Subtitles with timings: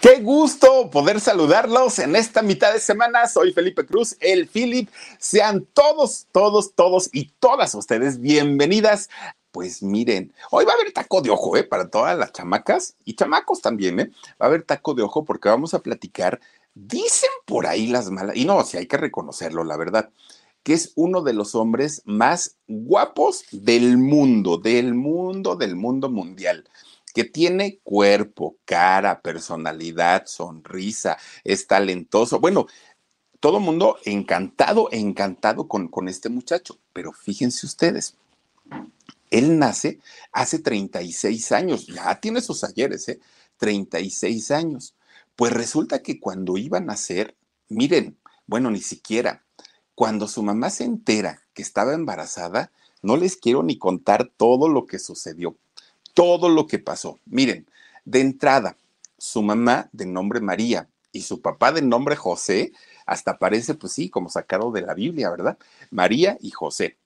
[0.00, 3.26] Qué gusto poder saludarlos en esta mitad de semana.
[3.26, 4.88] Soy Felipe Cruz, el Philip.
[5.18, 9.10] Sean todos, todos, todos y todas ustedes bienvenidas.
[9.50, 11.64] Pues miren, hoy va a haber taco de ojo, ¿eh?
[11.64, 14.10] Para todas las chamacas y chamacos también, ¿eh?
[14.40, 16.40] Va a haber taco de ojo porque vamos a platicar.
[16.74, 20.10] Dicen por ahí las malas, y no, si hay que reconocerlo, la verdad,
[20.62, 26.68] que es uno de los hombres más guapos del mundo, del mundo, del mundo mundial
[27.10, 32.40] que tiene cuerpo, cara, personalidad, sonrisa, es talentoso.
[32.40, 32.66] Bueno,
[33.40, 38.16] todo mundo encantado, encantado con, con este muchacho, pero fíjense ustedes,
[39.30, 40.00] él nace
[40.32, 43.20] hace 36 años, ya tiene sus ayeres, ¿eh?
[43.58, 44.94] 36 años.
[45.36, 47.36] Pues resulta que cuando iba a nacer,
[47.68, 49.44] miren, bueno, ni siquiera,
[49.94, 52.72] cuando su mamá se entera que estaba embarazada,
[53.02, 55.56] no les quiero ni contar todo lo que sucedió
[56.18, 57.20] todo lo que pasó.
[57.26, 57.70] Miren,
[58.04, 58.76] de entrada,
[59.18, 62.72] su mamá de nombre María y su papá de nombre José,
[63.06, 65.58] hasta parece, pues sí, como sacado de la Biblia, ¿verdad?
[65.92, 66.96] María y José.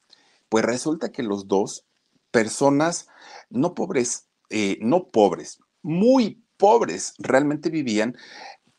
[0.49, 1.85] Pues resulta que los dos,
[2.31, 3.07] personas
[3.51, 8.17] no pobres, eh, no pobres, muy pobres, realmente vivían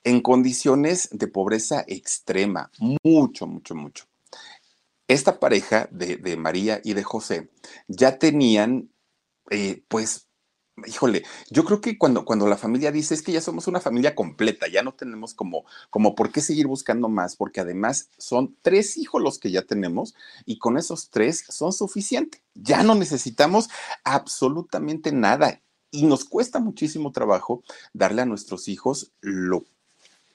[0.04, 2.72] en condiciones de pobreza extrema,
[3.04, 4.06] mucho, mucho, mucho.
[5.08, 7.52] Esta pareja de, de María y de José
[7.88, 8.89] ya tenían
[9.49, 10.27] eh, pues,
[10.86, 14.16] híjole, yo creo que cuando, cuando la familia dice es que ya somos una familia
[14.16, 18.97] completa, ya no tenemos como, como por qué seguir buscando más, porque además son tres
[18.97, 20.15] hijos los que ya tenemos
[20.45, 22.42] y con esos tres son suficientes.
[22.55, 23.70] Ya no necesitamos
[24.04, 25.61] absolutamente nada
[25.92, 29.65] y nos cuesta muchísimo trabajo darle a nuestros hijos lo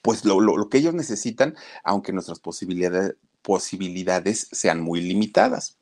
[0.01, 5.78] pues lo, lo que ellos necesitan, aunque nuestras posibilidades, posibilidades sean muy limitadas.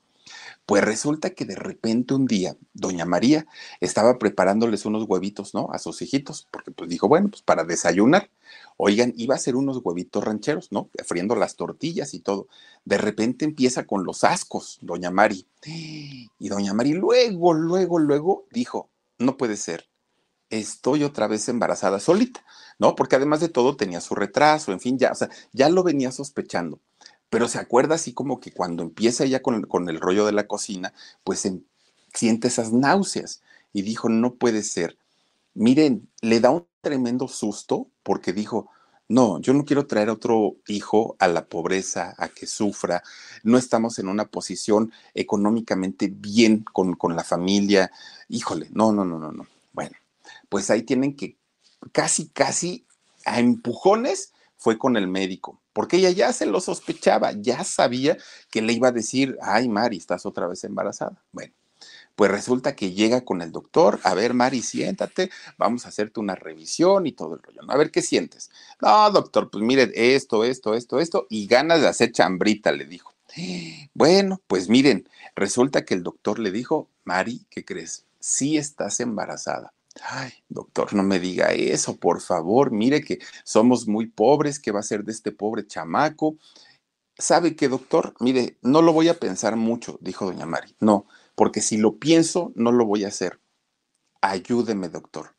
[0.67, 3.47] Pues resulta que de repente un día, doña María
[3.79, 5.69] estaba preparándoles unos huevitos, ¿no?
[5.71, 8.29] A sus hijitos, porque pues dijo, bueno, pues para desayunar.
[8.75, 10.89] Oigan, iba a hacer unos huevitos rancheros, ¿no?
[11.05, 12.49] Friendo las tortillas y todo.
[12.83, 15.47] De repente empieza con los ascos, doña Mari.
[15.63, 18.89] Y doña Mari luego, luego, luego dijo,
[19.19, 19.87] no puede ser,
[20.49, 22.43] estoy otra vez embarazada solita,
[22.77, 22.93] ¿no?
[22.95, 26.11] Porque además de todo tenía su retraso, en fin, ya, o sea, ya lo venía
[26.11, 26.81] sospechando
[27.29, 30.93] pero se acuerda así como que cuando empieza ella con, el rollo de la cocina,
[31.23, 31.47] pues
[32.13, 33.41] siente esas náuseas
[33.73, 34.97] y dijo, no puede ser.
[35.53, 38.69] Miren, le da un tremendo susto porque dijo,
[39.09, 43.03] no, yo no quiero traer a otro hijo a la pobreza, a que sufra.
[43.43, 47.91] No estamos en una posición económicamente bien con, con la familia.
[48.29, 49.47] Híjole, no, no, no, no, no.
[49.73, 49.95] Bueno,
[50.49, 51.37] pues ahí tienen que
[51.91, 52.85] casi, casi
[53.25, 58.17] a empujones fue con el médico, porque ella ya se lo sospechaba, ya sabía
[58.49, 61.23] que le iba a decir, ay, Mari, estás otra vez embarazada.
[61.31, 61.53] Bueno,
[62.15, 66.33] pues resulta que llega con el doctor, a ver, Mari, siéntate, vamos a hacerte una
[66.33, 67.61] revisión y todo el rollo.
[67.67, 68.49] A ver, ¿qué sientes?
[68.81, 73.13] No, doctor, pues mire, esto, esto, esto, esto, y ganas de hacer chambrita, le dijo.
[73.93, 78.03] Bueno, pues miren, resulta que el doctor le dijo, Mari, ¿qué crees?
[78.19, 79.75] Sí estás embarazada.
[80.03, 82.71] Ay, doctor, no me diga eso, por favor.
[82.71, 86.37] Mire que somos muy pobres, ¿qué va a ser de este pobre chamaco?
[87.17, 88.13] ¿Sabe qué, doctor?
[88.19, 90.75] Mire, no lo voy a pensar mucho, dijo doña Mari.
[90.79, 93.39] No, porque si lo pienso, no lo voy a hacer.
[94.21, 95.35] Ayúdeme, doctor.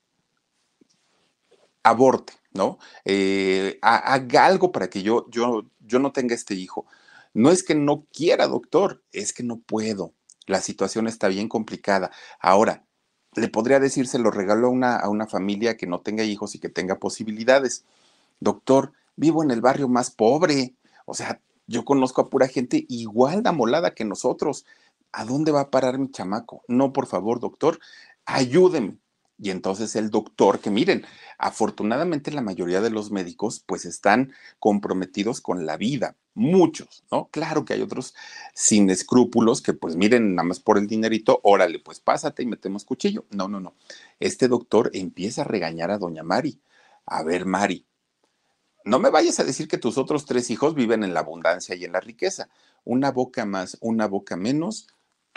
[1.84, 2.78] Aborte, ¿no?
[3.04, 6.86] Eh, haga algo para que yo, yo, yo no tenga este hijo.
[7.32, 10.14] No es que no quiera, doctor, es que no puedo.
[10.46, 12.10] La situación está bien complicada.
[12.40, 12.87] Ahora,
[13.34, 16.54] le podría decir, se lo regalo a una, a una familia que no tenga hijos
[16.54, 17.84] y que tenga posibilidades.
[18.40, 20.74] Doctor, vivo en el barrio más pobre.
[21.06, 24.64] O sea, yo conozco a pura gente igual de amolada que nosotros.
[25.12, 26.62] ¿A dónde va a parar mi chamaco?
[26.68, 27.78] No, por favor, doctor,
[28.24, 28.98] ayúdeme.
[29.40, 31.06] Y entonces el doctor, que miren,
[31.38, 37.28] afortunadamente la mayoría de los médicos pues están comprometidos con la vida, muchos, ¿no?
[37.30, 38.14] Claro que hay otros
[38.52, 42.84] sin escrúpulos que pues miren, nada más por el dinerito, órale, pues pásate y metemos
[42.84, 43.26] cuchillo.
[43.30, 43.74] No, no, no.
[44.18, 46.60] Este doctor empieza a regañar a doña Mari.
[47.06, 47.86] A ver, Mari,
[48.84, 51.84] no me vayas a decir que tus otros tres hijos viven en la abundancia y
[51.84, 52.48] en la riqueza.
[52.84, 54.88] Una boca más, una boca menos,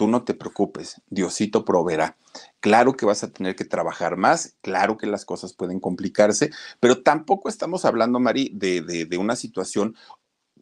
[0.02, 2.18] tú no te preocupes, Diosito proveerá.
[2.60, 6.50] Claro que vas a tener que trabajar más, claro que las cosas pueden complicarse,
[6.80, 9.96] pero tampoco estamos hablando, Mari, de, una situación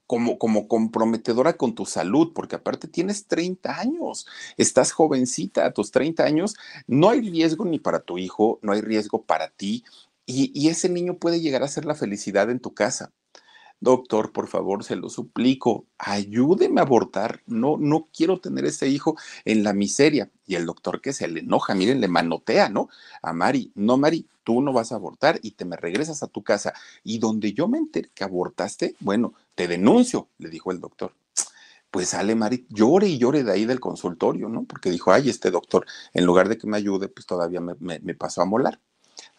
[0.05, 4.27] como, como, comprometedora con tu salud, porque aparte tienes 30 años,
[4.57, 8.81] estás jovencita, a tus 30 años, no hay riesgo ni para tu hijo, no hay
[8.81, 9.85] riesgo para ti,
[10.25, 13.13] y ese niño puede llegar a ser la felicidad en tu casa
[13.79, 19.15] doctor, por favor, se lo suplico, ayúdeme a abortar, no, no quiero tener ese hijo
[19.45, 20.29] en la miseria.
[20.45, 22.89] Y el doctor que se le enoja, miren, le manotea, ¿no?
[23.21, 26.43] A Mari, no, Mari, tú no vas a abortar y te me regresas a tu
[26.43, 26.73] casa.
[27.03, 31.13] Y donde yo me enteré que abortaste, bueno, te denuncio, le dijo el doctor.
[31.91, 34.65] Pues sale Mari, llore y llore de ahí del consultorio, ¿no?
[34.65, 38.13] Porque dijo, ay, este doctor, en lugar de que me ayude, pues todavía me, me
[38.15, 38.79] pasó a molar.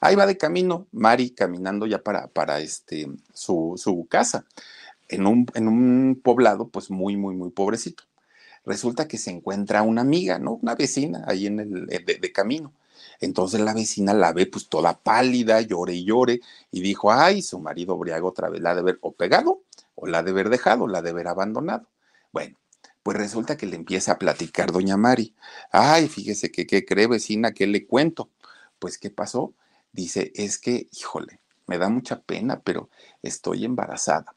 [0.01, 4.47] Ahí va de camino, Mari caminando ya para, para este, su, su casa,
[5.09, 8.05] en un, en un poblado pues muy, muy, muy pobrecito.
[8.65, 10.55] Resulta que se encuentra una amiga, ¿no?
[10.63, 12.73] Una vecina ahí en el de, camino.
[13.21, 17.59] Entonces la vecina la ve pues toda pálida, llore y llore, y dijo, ay, su
[17.59, 19.63] marido briago otra vez la de haber o pegado,
[19.95, 21.87] o la de haber dejado, la de haber abandonado.
[22.33, 22.57] Bueno,
[23.03, 25.35] pues resulta que le empieza a platicar doña Mari.
[25.73, 27.53] Ay, fíjese que, ¿qué cree vecina?
[27.53, 28.31] ¿Qué le cuento?
[28.79, 29.55] Pues, ¿qué pasó?
[29.93, 32.91] Dice, es que, híjole, me da mucha pena, pero
[33.23, 34.35] estoy embarazada.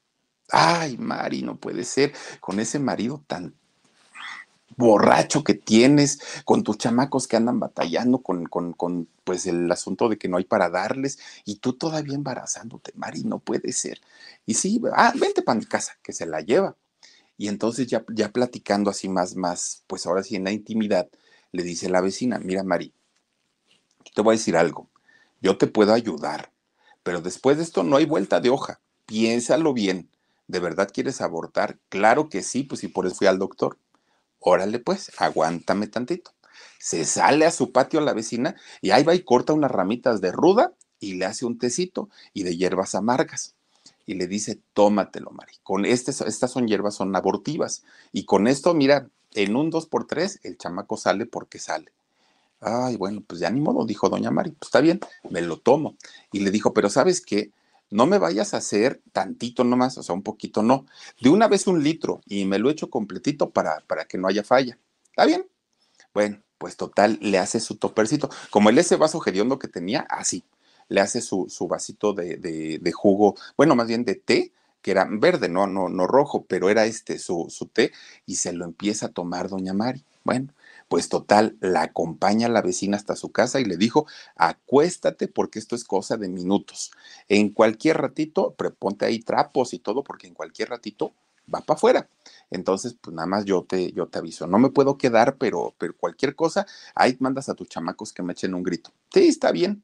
[0.52, 3.56] Ay, Mari, no puede ser, con ese marido tan
[4.76, 10.10] borracho que tienes, con tus chamacos que andan batallando con, con, con, pues el asunto
[10.10, 14.02] de que no hay para darles, y tú todavía embarazándote, Mari, no puede ser.
[14.46, 16.76] Y sí, ah, vente para mi casa, que se la lleva.
[17.38, 21.10] Y entonces ya, ya platicando así más, más, pues ahora sí en la intimidad,
[21.52, 22.94] le dice la vecina, mira, Mari,
[24.14, 24.90] te voy a decir algo
[25.44, 26.54] yo te puedo ayudar,
[27.04, 28.80] pero después de esto no hay vuelta de hoja.
[29.06, 30.10] Piénsalo bien.
[30.48, 31.78] ¿De verdad quieres abortar?
[31.90, 33.78] Claro que sí, pues y por eso fui al doctor.
[34.40, 36.32] Órale pues, aguántame tantito.
[36.80, 40.22] Se sale a su patio a la vecina y ahí va y corta unas ramitas
[40.22, 43.56] de ruda y le hace un tecito y de hierbas amargas.
[44.06, 45.56] Y le dice, tómatelo, Mari.
[45.62, 47.84] Con este, estas son hierbas, son abortivas.
[48.14, 51.92] Y con esto, mira, en un 2 por 3 el chamaco sale porque sale.
[52.64, 55.00] Ay, bueno, pues ya ni modo, dijo doña Mari, pues está bien,
[55.30, 55.98] me lo tomo.
[56.32, 57.52] Y le dijo, pero ¿sabes qué?
[57.90, 60.86] No me vayas a hacer tantito nomás, o sea, un poquito no.
[61.22, 64.44] De una vez un litro y me lo echo completito para, para que no haya
[64.44, 64.80] falla.
[65.10, 65.46] ¿Está bien?
[66.14, 68.30] Bueno, pues total, le hace su topercito.
[68.50, 70.44] Como el ese vaso hediondo que tenía, así.
[70.88, 75.08] Le hace su, su vasito de, de, jugo, bueno, más bien de té, que era
[75.10, 77.92] verde, no, no, no rojo, pero era este su, su té,
[78.26, 80.04] y se lo empieza a tomar doña Mari.
[80.24, 80.54] Bueno,
[80.94, 84.06] pues total, la acompaña la vecina hasta su casa y le dijo,
[84.36, 86.92] acuéstate porque esto es cosa de minutos.
[87.28, 91.16] En cualquier ratito, preponte ahí trapos y todo porque en cualquier ratito
[91.52, 92.10] va para afuera.
[92.52, 94.46] Entonces, pues nada más yo te, yo te aviso.
[94.46, 98.34] No me puedo quedar, pero, pero cualquier cosa, ahí mandas a tus chamacos que me
[98.34, 98.92] echen un grito.
[99.12, 99.84] Sí, está bien.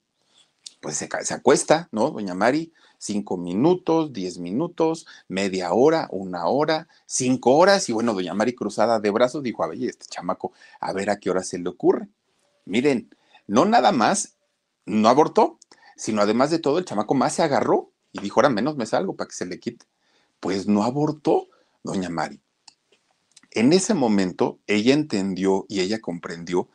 [0.79, 2.11] Pues se, se acuesta, ¿no?
[2.11, 7.89] Doña Mari cinco minutos, diez minutos, media hora, una hora, cinco horas.
[7.89, 11.19] Y bueno, doña Mari cruzada de brazos dijo, a ver, este chamaco, a ver a
[11.19, 12.07] qué hora se le ocurre.
[12.65, 13.09] Miren,
[13.47, 14.35] no nada más,
[14.85, 15.57] no abortó,
[15.95, 19.15] sino además de todo, el chamaco más se agarró y dijo, ahora menos me salgo
[19.15, 19.87] para que se le quite.
[20.39, 21.49] Pues no abortó,
[21.83, 22.39] doña Mari.
[23.51, 26.69] En ese momento, ella entendió y ella comprendió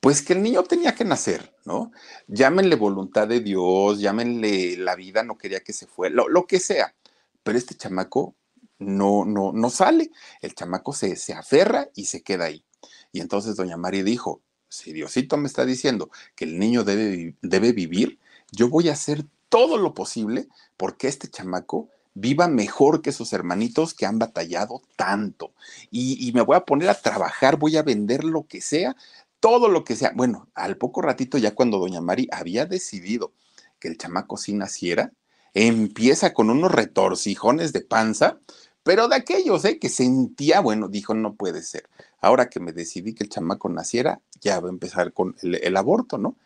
[0.00, 1.92] pues que el niño tenía que nacer, ¿no?
[2.26, 6.94] Llámenle voluntad de Dios, llámenle la vida, no quería que se fuera, lo, que sea.
[7.42, 8.34] Pero este chamaco
[8.78, 10.10] no, no, no sale.
[10.40, 12.64] El chamaco se, se aferra y se queda ahí.
[13.12, 14.40] Y entonces doña Mari dijo,
[14.70, 18.18] si Diosito me está diciendo que el niño debe, debe vivir,
[18.52, 23.92] yo voy a hacer todo lo posible porque este chamaco viva mejor que sus hermanitos
[23.94, 25.52] que han batallado tanto.
[25.90, 28.96] Y, y, me voy a poner a trabajar, voy a vender lo que sea
[29.40, 30.12] todo lo que sea.
[30.14, 33.32] Bueno, al poco ratito, ya cuando doña Mari había decidido
[33.78, 35.12] que el chamaco sí naciera,
[35.54, 38.38] empieza con unos retorcijones de panza,
[38.82, 39.78] pero de aquellos, ¿eh?
[39.78, 41.88] Que sentía, bueno, dijo, no puede ser.
[42.20, 45.76] Ahora que me decidí que el chamaco naciera, ya va a empezar con el, el
[45.76, 46.36] aborto, ¿no?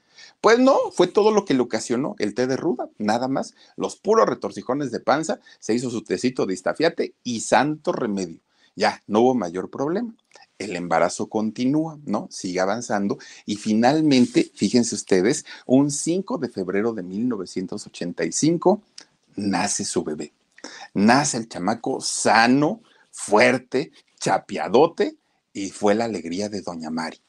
[0.41, 3.55] Pues no, fue todo lo que le ocasionó el té de ruda, nada más.
[3.77, 8.41] Los puros retorcijones de panza, se hizo su tecito de istafiate y santo remedio.
[8.77, 10.15] Ya, no hubo mayor problema
[10.59, 12.29] el embarazo continúa, ¿no?
[12.31, 18.83] Sigue avanzando y finalmente, fíjense ustedes, un 5 de febrero de 1985
[19.37, 20.33] nace su bebé.
[20.95, 25.17] Nace el chamaco sano, fuerte, chapiadote
[25.53, 27.21] y fue la alegría de doña Mari.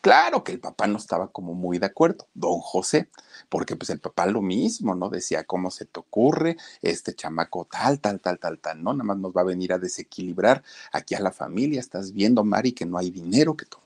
[0.00, 3.10] Claro que el papá no estaba como muy de acuerdo, don José,
[3.50, 5.10] porque pues el papá lo mismo, ¿no?
[5.10, 6.56] Decía, ¿cómo se te ocurre?
[6.80, 8.94] Este chamaco tal, tal, tal, tal, tal, ¿no?
[8.94, 12.72] Nada más nos va a venir a desequilibrar aquí a la familia, estás viendo, Mari,
[12.72, 13.82] que no hay dinero, que todo.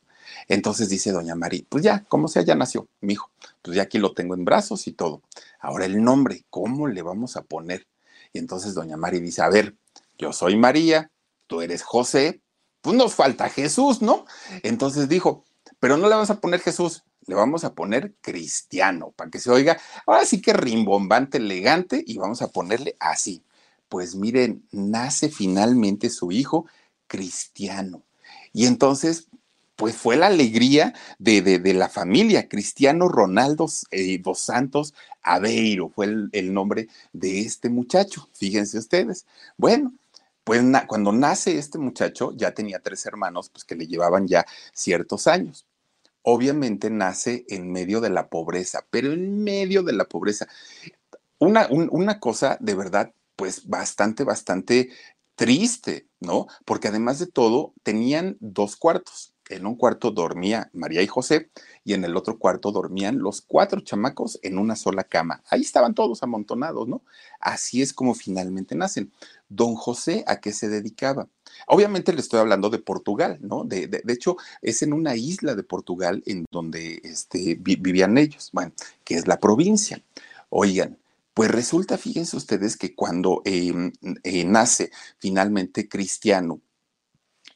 [0.49, 3.31] Entonces dice doña Mari, pues ya, como sea, ya nació mi hijo,
[3.63, 5.23] pues ya aquí lo tengo en brazos y todo.
[5.59, 7.89] Ahora el nombre, ¿cómo le vamos a poner?
[8.33, 9.77] Y entonces doña Mari dice, a ver,
[10.17, 11.11] yo soy María,
[11.49, 12.41] tú eres José,
[12.83, 14.27] pues nos falta Jesús, ¿no?
[14.63, 15.45] Entonces dijo,
[15.85, 19.51] pero no le vamos a poner Jesús, le vamos a poner cristiano, para que se
[19.51, 23.45] oiga, ahora sí que rimbombante, elegante, y vamos a ponerle así.
[23.91, 26.65] Pues miren, nace finalmente su hijo
[27.07, 28.03] cristiano.
[28.55, 29.29] Y entonces,
[29.77, 36.07] pues fue la alegría de, de, la familia, Cristiano Ronaldo eh, dos Santos Aveiro, fue
[36.33, 39.27] el, nombre de este muchacho, fíjense ustedes.
[39.59, 39.93] Bueno,
[40.45, 45.27] pues cuando nace este muchacho, ya tenía tres hermanos, pues que le llevaban ya ciertos
[45.27, 45.67] años
[46.25, 50.49] obviamente nace en medio de la pobreza, pero en medio de la pobreza.
[51.39, 54.91] Una, una cosa de verdad, pues bastante, bastante
[55.37, 56.47] triste, ¿no?
[56.65, 59.34] Porque además de todo, tenían dos cuartos.
[59.49, 61.51] En un cuarto dormía María y José
[61.85, 65.43] y en el otro cuarto dormían los cuatro chamacos en una sola cama.
[65.51, 67.03] Ahí estaban todos amontonados, ¿no?
[67.41, 69.13] Así es como finalmente nacen.
[69.49, 71.29] Don José, ¿a qué se dedicaba?
[71.67, 73.65] Obviamente le estoy hablando de Portugal, ¿no?
[73.65, 78.73] De, de, hecho, es en una isla de Portugal en donde este, vivían ellos, bueno,
[79.05, 80.03] que es la provincia.
[80.49, 80.99] Oigan,
[81.35, 86.61] pues resulta, fíjense ustedes, que cuando em, eh, nace finalmente cristiano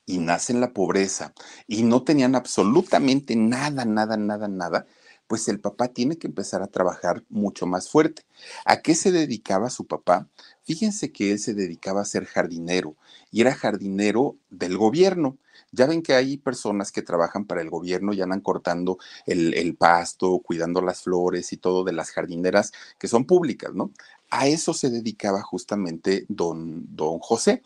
[0.09, 1.35] y nace en la pobreza
[1.67, 4.87] y no tenían absolutamente nada, nada, nada, nada,
[5.27, 8.23] pues el papá tiene que empezar a trabajar mucho más fuerte.
[8.65, 10.27] ¿A qué se dedicaba su papá?
[10.65, 12.97] Fíjense que él se dedicaba a ser jardinero
[13.31, 15.37] y era jardinero del gobierno.
[15.73, 18.97] Ya ven que hay personas que trabajan para el gobierno y andan cortando
[19.27, 23.93] el, pasto, cuidando las flores y todo de las jardineras que son públicas, ¿no?
[24.31, 27.63] A eso se dedicaba justamente don, don José.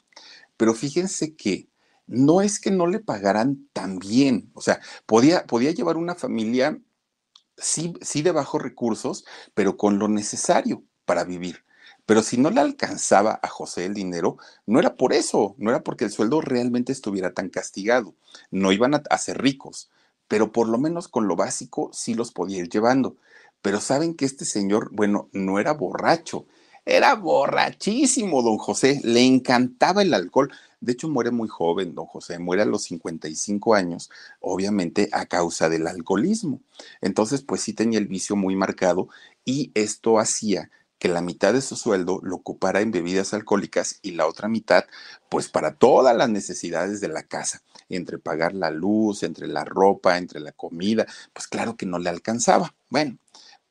[0.56, 1.68] Pero fíjense que
[2.12, 6.78] no es que no le pagaran tan bien, o sea, podía, podía llevar una familia
[7.57, 11.64] sí, sí de bajos recursos, pero con lo necesario para vivir.
[12.07, 15.83] Pero si no le alcanzaba a José el dinero, no era por eso, no era
[15.83, 18.14] porque el sueldo realmente estuviera tan castigado.
[18.50, 19.90] No iban a, ser ricos,
[20.26, 23.16] pero por lo menos con lo básico sí los podía ir llevando.
[23.62, 26.47] Pero saben que este señor, bueno, no era borracho,
[26.85, 30.52] era borrachísimo, don José, le encantaba el alcohol.
[30.83, 34.11] De hecho, muere muy joven, don José, muere a los 55 años,
[34.41, 36.61] obviamente a causa del alcoholismo.
[37.01, 39.09] Entonces, pues sí tenía el vicio muy marcado
[39.45, 44.12] y esto hacía que la mitad de su sueldo lo ocupara en bebidas alcohólicas y
[44.12, 44.85] la otra mitad,
[45.29, 50.19] pues para todas las necesidades de la casa, entre pagar la luz, entre la ropa,
[50.19, 52.75] entre la comida, pues claro que no le alcanzaba.
[52.89, 53.19] Bueno,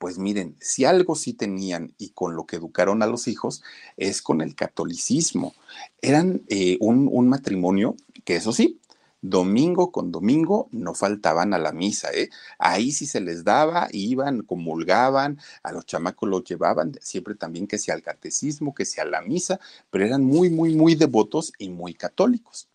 [0.02, 3.62] pues miren, si algo sí tenían y con lo que educaron a los hijos
[3.98, 5.54] es con el catolicismo.
[6.02, 8.80] Eran eh, un, matrimonio que eso sí,
[9.22, 12.32] domingo con domingo no faltaban a la misa, ¿eh?
[12.58, 17.78] Ahí sí se les daba, iban, comulgaban, a los chamacos los llevaban, siempre también que
[17.78, 19.60] sea al catecismo, que sea la misa,
[19.92, 22.68] pero eran muy, muy, muy devotos y muy católicos.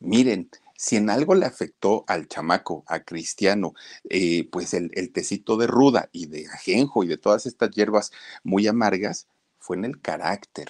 [0.00, 3.74] Miren, si en algo le afectó al chamaco, a Cristiano,
[4.08, 8.12] eh, pues el, tecito de ruda y de ajenjo y de todas estas hierbas
[8.44, 9.26] muy amargas,
[9.58, 10.68] fue en el carácter.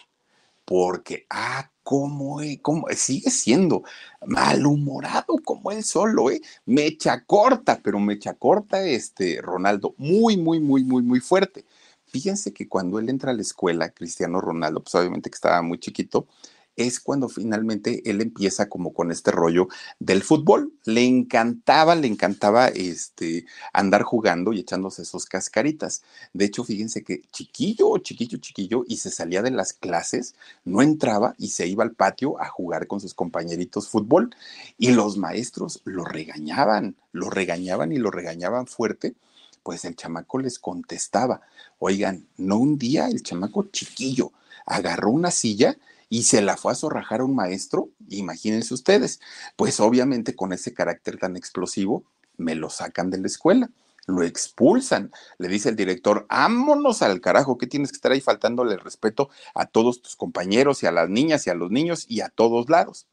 [0.64, 3.84] Porque, ah, cómo, eh, cómo sigue siendo
[4.26, 6.40] malhumorado como él solo, ¿eh?
[6.64, 11.64] Mecha corta, pero mecha corta, este Ronaldo, muy, muy, muy, muy, muy fuerte.
[12.06, 15.78] Fíjense que cuando él entra a la escuela, Cristiano Ronaldo, pues obviamente que estaba muy
[15.78, 16.26] chiquito,
[16.76, 19.68] es cuando finalmente él empieza como con este rollo
[19.98, 20.72] del fútbol.
[20.84, 26.02] Le encantaba, le encantaba este, andar jugando y echándose esos cascaritas.
[26.32, 31.34] De hecho, fíjense que chiquillo, chiquillo, chiquillo, y se salía de las clases, no entraba
[31.38, 34.34] y se iba al patio a jugar con sus compañeritos fútbol.
[34.78, 39.14] Y los maestros lo regañaban, lo regañaban y lo regañaban fuerte
[39.62, 41.40] pues el chamaco les contestaba,
[41.80, 44.30] oigan, no un día el chamaco chiquillo
[44.64, 45.76] agarró una silla
[46.08, 49.20] y se la fue a zorrajar a un maestro, imagínense ustedes,
[49.56, 52.04] pues obviamente con ese carácter tan explosivo,
[52.36, 53.70] me lo sacan de la escuela,
[54.06, 58.76] lo expulsan, le dice el director, ámonos al carajo, que tienes que estar ahí faltándole
[58.76, 62.28] respeto a todos tus compañeros y a las niñas y a los niños y a
[62.28, 63.06] todos lados.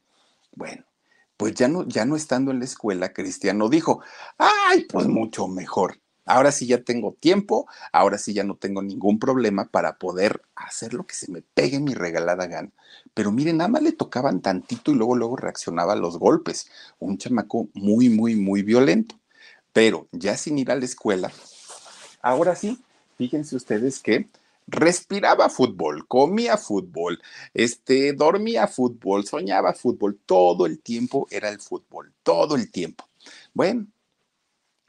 [0.54, 0.84] Bueno,
[1.36, 4.02] pues ya no, ya no estando en la escuela, Cristiano dijo,
[4.38, 5.98] ay, pues mucho mejor.
[6.26, 10.94] Ahora sí ya tengo tiempo, ahora sí ya no tengo ningún problema para poder hacer
[10.94, 12.70] lo que se me pegue mi regalada gana.
[13.12, 16.70] Pero miren, nada más le tocaban tantito y luego, luego reaccionaba a los golpes.
[16.98, 19.16] Un chamaco muy, muy, muy violento.
[19.72, 21.32] Pero ya sin ir a la escuela,
[22.22, 22.78] ahora sí,
[23.18, 24.28] fíjense ustedes que
[24.66, 27.20] respiraba fútbol, comía fútbol,
[27.52, 33.04] este, dormía fútbol, soñaba fútbol, todo el tiempo era el fútbol, todo el tiempo.
[33.52, 33.86] Bueno,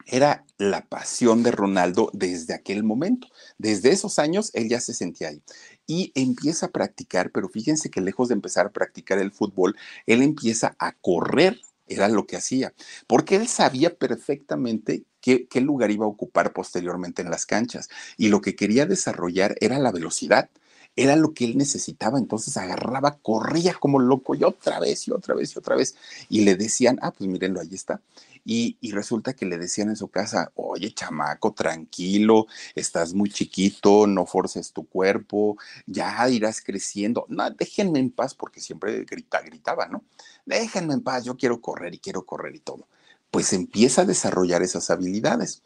[0.06, 3.28] era la pasión de Ronaldo desde aquel momento.
[3.58, 5.42] Desde esos años él ya se sentía ahí
[5.86, 10.22] y empieza a practicar, pero fíjense que lejos de empezar a practicar el fútbol, él
[10.22, 12.72] empieza a correr, era lo que hacía,
[13.06, 18.28] porque él sabía perfectamente qué, qué lugar iba a ocupar posteriormente en las canchas y
[18.28, 20.48] lo que quería desarrollar era la velocidad
[20.96, 25.34] era lo que él necesitaba, entonces agarraba, corría como loco y otra vez y otra
[25.34, 25.94] vez y otra vez.
[26.30, 28.00] Y le decían, ah, pues mírenlo, ahí está.
[28.48, 34.24] Y, resulta que le decían en su casa, oye, chamaco, tranquilo, estás muy chiquito, no
[34.24, 37.26] forces tu cuerpo, ya irás creciendo.
[37.28, 40.04] No, déjenme en paz, porque siempre grita, gritaba, ¿no?
[40.44, 42.86] Déjenme en paz, yo quiero correr y quiero correr y todo.
[43.32, 45.64] Pues empieza a desarrollar esas habilidades.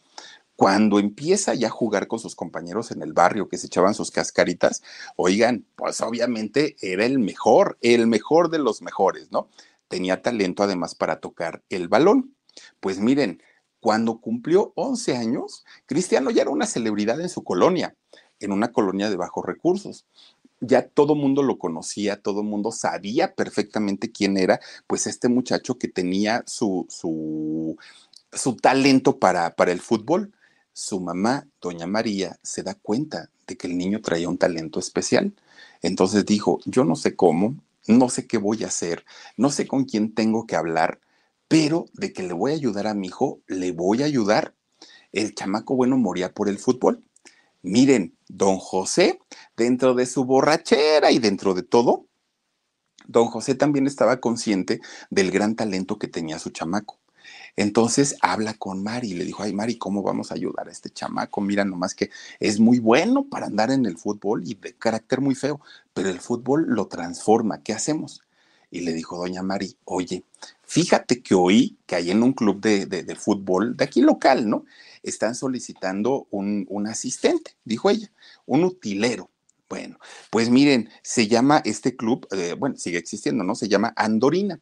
[0.56, 4.10] Cuando empieza ya a jugar con sus compañeros en el barrio que se echaban sus
[4.10, 4.82] cascaritas,
[5.16, 9.48] oigan, pues obviamente era el mejor, el mejor de los mejores, ¿no?
[9.88, 12.36] Tenía talento además para tocar el balón.
[12.80, 13.42] Pues miren,
[13.80, 17.94] cuando cumplió 11 años, Cristiano ya era una celebridad en su colonia,
[18.40, 20.06] en una colonia de bajos recursos.
[20.60, 25.88] Ya todo mundo lo conocía, todo mundo sabía perfectamente quién era, pues este muchacho que
[25.88, 27.78] tenía su, su,
[28.32, 30.32] su talento para, para el fútbol
[30.72, 35.34] su mamá, doña María, se da cuenta de que el niño traía un talento especial.
[35.82, 39.04] Entonces dijo, yo no sé cómo, no sé qué voy a hacer,
[39.36, 41.00] no sé con quién tengo que hablar,
[41.50, 44.54] pero de que le voy a ayudar a mi hijo, le voy a ayudar.
[45.10, 47.04] El chamaco bueno moría por el fútbol.
[47.60, 49.18] Miren, don José,
[49.56, 52.06] dentro de su borrachera y dentro de todo,
[53.08, 54.80] don José también estaba consciente
[55.10, 57.00] del gran talento que tenía su chamaco.
[57.56, 60.90] Entonces habla con Mari y le dijo, ay Mari, ¿cómo vamos a ayudar a este
[60.90, 61.40] chamaco?
[61.40, 65.34] Mira nomás que es muy bueno para andar en el fútbol y de carácter muy
[65.34, 65.60] feo,
[65.94, 68.22] pero el fútbol lo transforma, ¿qué hacemos?
[68.70, 70.24] Y le dijo doña Mari, oye,
[70.64, 74.64] fíjate que oí que hay en un club de, fútbol de aquí local, ¿no?
[75.02, 78.10] Están solicitando un, asistente, dijo ella,
[78.46, 79.30] un utilero.
[79.68, 79.98] Bueno,
[80.30, 83.54] pues miren, se llama este club, eh, bueno, sigue existiendo, ¿no?
[83.54, 84.60] Se llama Andorina.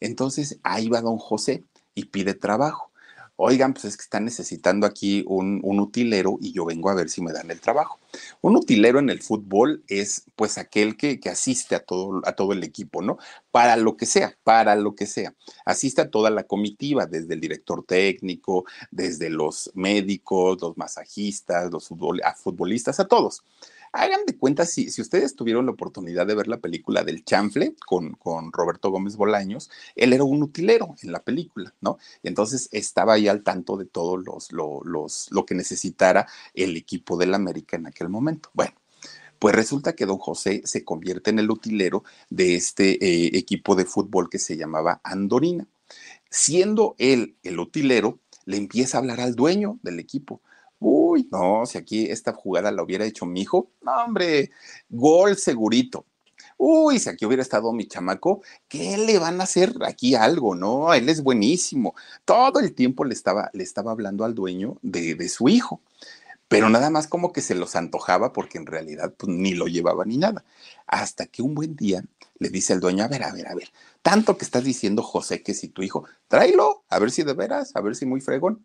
[0.00, 1.64] Entonces ahí va don José
[1.94, 2.90] y pide trabajo.
[3.36, 7.20] Oigan, pues es que están necesitando aquí un, utilero y yo vengo a ver si
[7.20, 7.98] me dan el trabajo.
[8.40, 12.52] Un utilero en el fútbol es pues aquel que, que, asiste a todo, a todo
[12.52, 13.18] el equipo, ¿no?
[13.50, 15.34] Para lo que sea, para lo que sea.
[15.64, 21.88] Asiste a toda la comitiva, desde el director técnico, desde los médicos, los masajistas, los
[21.88, 23.42] futbolistas, a todos
[23.94, 27.74] hagan de cuenta si, si ustedes tuvieron la oportunidad de ver la película del chanfle
[27.86, 31.98] con, con Roberto Gómez Bolaños, él era un utilero en la película, ¿no?
[32.22, 37.76] Entonces estaba ahí al tanto de todo los, lo que necesitara el equipo del América
[37.76, 38.50] en aquel momento.
[38.52, 38.74] Bueno.
[39.40, 43.84] Pues resulta que don José se convierte en el utilero de este eh, equipo de
[43.84, 45.66] fútbol que se llamaba Andorina.
[46.30, 50.40] Siendo él el utilero, le empieza a hablar al dueño del equipo.
[51.14, 54.50] Uy, no, si aquí esta jugada la hubiera hecho mi hijo, no, hombre,
[54.88, 56.06] gol segurito.
[56.58, 60.56] Uy, si aquí hubiera estado mi chamaco, ¿qué le van a hacer aquí algo?
[60.56, 61.94] No, él es buenísimo.
[62.24, 65.80] Todo el tiempo le estaba, le estaba hablando al dueño de, su hijo,
[66.48, 70.04] pero nada más como que se los antojaba porque en realidad pues, ni lo llevaba
[70.04, 70.44] ni nada.
[70.88, 72.02] Hasta que un buen día
[72.40, 73.70] le dice el dueño, a ver, a ver, a ver,
[74.02, 77.76] tanto que estás diciendo José que si tu hijo, tráelo, a ver si de veras,
[77.76, 78.64] a ver si muy fregón.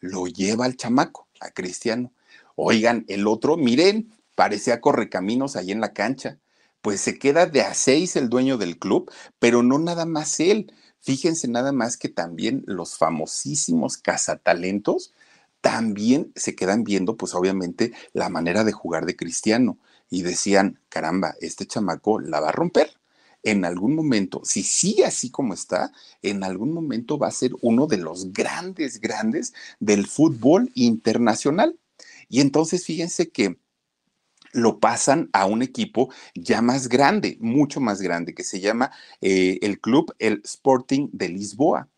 [0.00, 2.12] Lo lleva al chamaco a Cristiano.
[2.56, 6.38] Oigan, el otro, miren, parecía correcaminos ahí en la cancha.
[6.82, 10.72] Pues se queda de a seis el dueño del club, pero no nada más él.
[11.00, 15.12] Fíjense nada más que también los famosísimos cazatalentos
[15.60, 19.78] también se quedan viendo, pues obviamente, la manera de jugar de Cristiano.
[20.10, 22.90] Y decían, caramba, este chamaco la va a romper
[23.44, 27.86] en algún momento, si sigue así como está, en algún momento va a ser uno
[27.86, 31.78] de los grandes, grandes del fútbol internacional.
[32.28, 33.58] Y entonces fíjense que
[34.52, 39.58] lo pasan a un equipo ya más grande, mucho más grande, que se llama eh,
[39.62, 41.88] el club, el Sporting de Lisboa.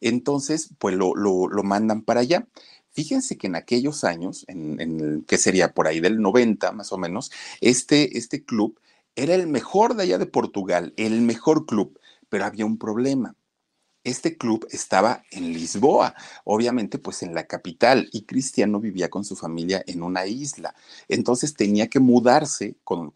[0.00, 2.48] Entonces, pues lo, lo, mandan para allá.
[2.90, 7.30] Fíjense que en aquellos años, en, que sería por ahí del 90 más o menos,
[7.60, 8.80] este, este club
[9.16, 11.98] era el mejor de allá de Portugal, el mejor club,
[12.28, 13.34] pero había un problema.
[14.04, 19.34] Este club estaba en Lisboa, obviamente pues en la capital, y Cristiano vivía con su
[19.34, 20.76] familia en una isla.
[21.08, 23.10] Entonces tenía que mudarse con,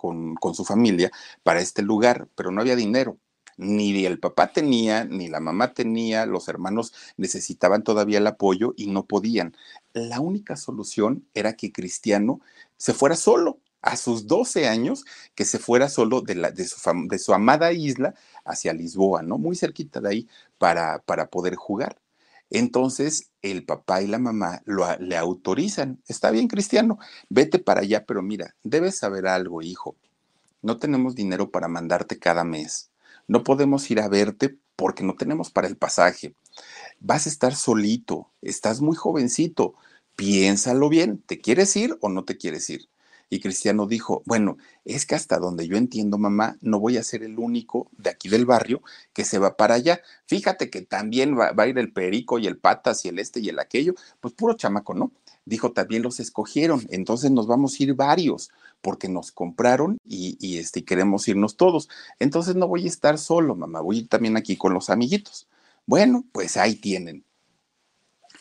[0.53, 1.13] su familia
[1.45, 3.19] para este lugar, pero no había dinero
[3.57, 8.87] ni el papá tenía, ni la mamá tenía, los hermanos necesitaban todavía el apoyo y
[8.87, 9.55] no podían.
[9.93, 12.41] La única solución era que Cristiano
[12.79, 16.79] se fuera solo a sus 12 años que se fuera solo de, la, de, su,
[17.09, 18.14] de su amada isla
[18.45, 19.38] hacia Lisboa, ¿no?
[19.38, 22.01] Muy cerquita de ahí para, para poder jugar.
[22.51, 26.03] Entonces el papá y la mamá lo, le autorizan.
[26.09, 29.97] Está bien, Cristiano, vete para allá, pero mira, debes saber algo, hijo.
[30.62, 32.90] No tenemos dinero para mandarte cada mes.
[33.29, 36.35] No podemos ir a verte porque no tenemos para el pasaje.
[36.99, 39.75] Vas a estar solito, estás muy jovencito.
[40.16, 42.88] Piénsalo bien, ¿te quieres ir o no te quieres ir?
[43.33, 47.23] Y Cristiano dijo, bueno, es que hasta donde yo entiendo, mamá, no voy a ser
[47.23, 50.01] el único de aquí del barrio que se va para allá.
[50.27, 53.49] Fíjate que también va, a ir el Perico y el Patas y el este y
[53.49, 55.12] el aquello, pues puro chamaco, ¿no?
[55.45, 60.85] Dijo, también los escogieron, entonces nos vamos a ir varios porque nos compraron y, este,
[60.85, 61.88] queremos irnos todos.
[62.19, 65.49] Entonces no voy a estar solo, mamá, voy a ir también aquí con los amiguitos.
[65.87, 67.25] Bueno, pues ahí tienen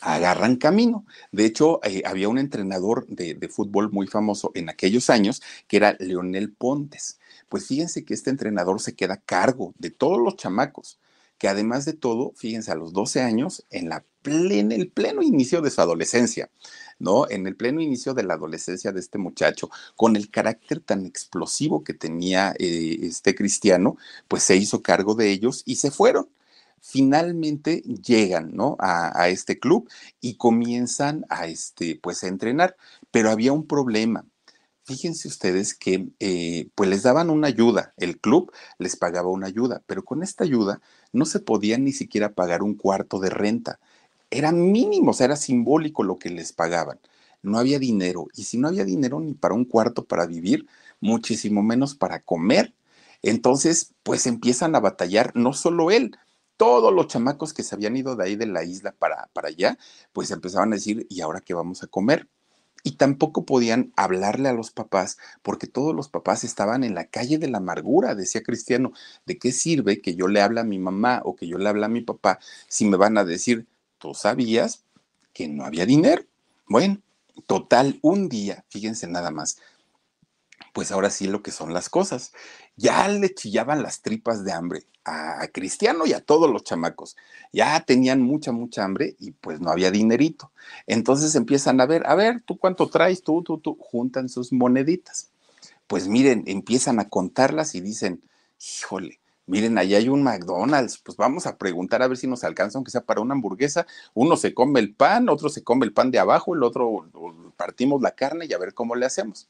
[0.00, 1.04] agarran camino.
[1.32, 5.96] De hecho, eh, había un entrenador de, fútbol muy famoso en aquellos años que era
[5.98, 7.18] Leonel Pontes.
[7.48, 10.98] Pues fíjense que este entrenador se queda a cargo de todos los chamacos,
[11.38, 15.62] que además de todo, fíjense, a los 12 años, en la plena, el pleno inicio
[15.62, 16.50] de su adolescencia,
[16.98, 17.28] ¿no?
[17.30, 21.82] En el pleno inicio de la adolescencia de este muchacho, con el carácter tan explosivo
[21.82, 23.96] que tenía eh, este cristiano,
[24.28, 26.28] pues se hizo cargo de ellos y se fueron
[26.80, 28.76] finalmente llegan, ¿no?
[28.80, 29.88] A, este club
[30.20, 32.76] y comienzan a, este, pues, a entrenar.
[33.10, 34.24] Pero había un problema.
[34.84, 39.82] Fíjense ustedes que eh, pues les daban una ayuda, el club les pagaba una ayuda,
[39.86, 40.80] pero con esta ayuda
[41.12, 43.78] no se podía ni siquiera pagar un cuarto de renta.
[44.30, 46.98] Era mínimo, o sea, era simbólico lo que les pagaban.
[47.42, 50.66] No había dinero, y si no había dinero ni para un cuarto para vivir,
[51.00, 52.74] muchísimo menos para comer.
[53.22, 56.16] Entonces, pues empiezan a batallar, no solo él,
[56.60, 59.78] todos los chamacos que se habían ido de ahí de la isla para, para allá,
[60.12, 62.28] pues empezaban a decir, ¿y ahora qué vamos a comer?
[62.82, 67.38] Y tampoco podían hablarle a los papás porque todos los papás estaban en la calle
[67.38, 68.92] de la amargura, decía Cristiano.
[69.24, 71.86] ¿De qué sirve que yo le hable a mi mamá o que yo le hable
[71.86, 74.84] a mi papá si me van a decir, tú sabías
[75.32, 76.24] que no había dinero?
[76.66, 77.00] Bueno,
[77.46, 79.56] total, un día, fíjense nada más,
[80.74, 82.32] pues ahora sí lo que son las cosas.
[82.76, 87.16] Ya le chillaban las tripas de hambre a Cristiano y a todos los chamacos.
[87.52, 90.52] Ya tenían mucha, mucha hambre y pues no había dinerito.
[90.86, 95.30] Entonces empiezan a ver, a ver, tú cuánto traes, tú, tú, tú, juntan sus moneditas.
[95.86, 98.22] Pues miren, empiezan a contarlas y dicen,
[98.60, 102.78] híjole, miren, allá hay un McDonald's, pues vamos a preguntar a ver si nos alcanza,
[102.78, 103.86] aunque sea para una hamburguesa.
[104.14, 107.10] Uno se come el pan, otro se come el pan de abajo, el otro
[107.56, 109.48] partimos la carne y a ver cómo le hacemos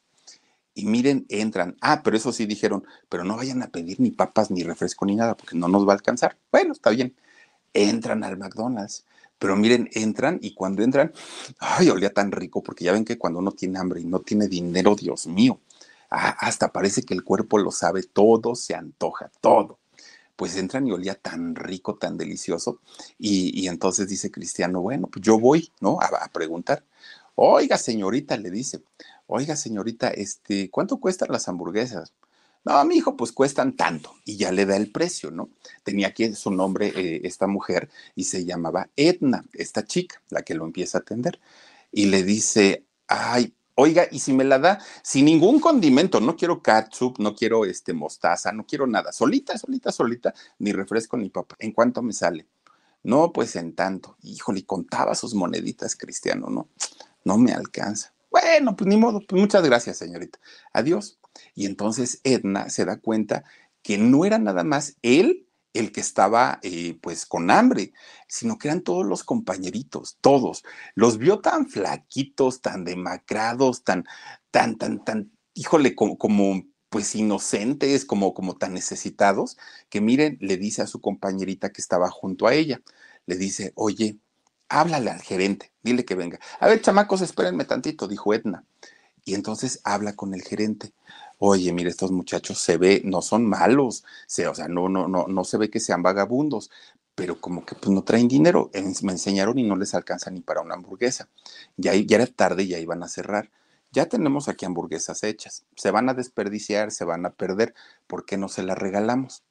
[0.74, 1.76] y miren, entran.
[1.80, 5.16] Ah, pero eso sí dijeron, pero no vayan a pedir ni papas, ni refresco, ni
[5.16, 6.36] nada, porque no nos va a alcanzar.
[6.52, 7.14] Bueno, está bien.
[7.72, 9.04] Entran al McDonald's.
[9.38, 11.12] Pero miren, entran y cuando entran,
[11.58, 14.48] ay, olía tan rico, porque ya ven que cuando uno tiene hambre y no tiene
[14.48, 15.60] dinero, Dios mío,
[16.10, 19.78] ah, hasta parece que el cuerpo lo sabe, todo se antoja, todo.
[20.36, 22.80] Pues entran y olía tan rico, tan delicioso.
[23.18, 25.98] Y, entonces dice Cristiano, bueno, pues yo voy, ¿no?
[26.00, 26.84] A preguntar.
[27.34, 28.82] Oiga, señorita, le dice,
[29.30, 32.12] oiga señorita, este, ¿cuánto cuestan las hamburguesas?
[32.64, 34.14] No, mi hijo, pues cuestan tanto.
[34.24, 35.48] Y ya le da el precio, ¿no?
[35.82, 40.54] Tenía aquí su nombre eh, esta mujer y se llamaba Edna, esta chica, la que
[40.54, 41.40] lo empieza a atender.
[41.90, 46.62] Y le dice, ay, oiga, y si me la da sin ningún condimento, no quiero
[46.62, 51.56] ketchup, no quiero este mostaza, no quiero nada, solita, solita, solita, ni refresco ni papa.
[51.58, 52.46] ¿En cuánto me sale?
[53.02, 54.16] No, pues en tanto.
[54.22, 56.68] Híjole, contaba sus moneditas, Cristiano, ¿no?
[57.24, 58.12] No me alcanza.
[58.30, 60.38] Bueno, pues ni modo, pues muchas gracias, señorita.
[60.72, 61.18] Adiós.
[61.54, 63.44] Y entonces Edna se da cuenta
[63.82, 67.92] que no era nada más él el que estaba eh, pues con hambre,
[68.28, 70.64] sino que eran todos los compañeritos, todos.
[70.94, 74.04] Los vio tan flaquitos, tan demacrados, tan,
[74.50, 79.56] tan, tan, tan, híjole, como, como pues inocentes, como, como tan necesitados,
[79.88, 82.82] que miren, le dice a su compañerita que estaba junto a ella,
[83.26, 84.18] le dice, oye,
[84.70, 86.40] háblale al gerente, dile que venga.
[86.60, 88.64] A ver, chamacos, espérenme tantito, dijo Edna.
[89.24, 90.92] Y entonces habla con el gerente.
[91.38, 95.26] Oye, mire, estos muchachos se ve, no son malos, se, o sea, no, no, no,
[95.26, 96.70] no se ve que sean vagabundos,
[97.14, 98.70] pero como que pues no traen dinero.
[99.02, 101.28] Me enseñaron y no les alcanza ni para una hamburguesa.
[101.76, 103.50] Ya, ya era tarde ya iban a cerrar.
[103.92, 105.64] Ya tenemos aquí hamburguesas hechas.
[105.76, 107.74] Se van a desperdiciar, se van a perder.
[108.06, 109.42] ¿Por qué no se las regalamos?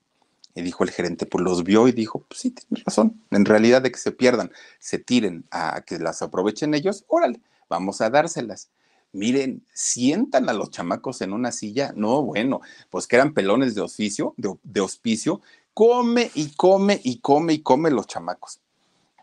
[0.59, 3.81] Y dijo el gerente, pues los vio y dijo, pues sí, tienes razón, en realidad
[3.81, 8.69] de que se pierdan, se tiren a que las aprovechen ellos, órale, vamos a dárselas.
[9.13, 13.81] Miren, sientan a los chamacos en una silla, no, bueno, pues que eran pelones de
[13.81, 15.41] oficio, de, de hospicio,
[15.73, 18.59] come y come y come y come los chamacos.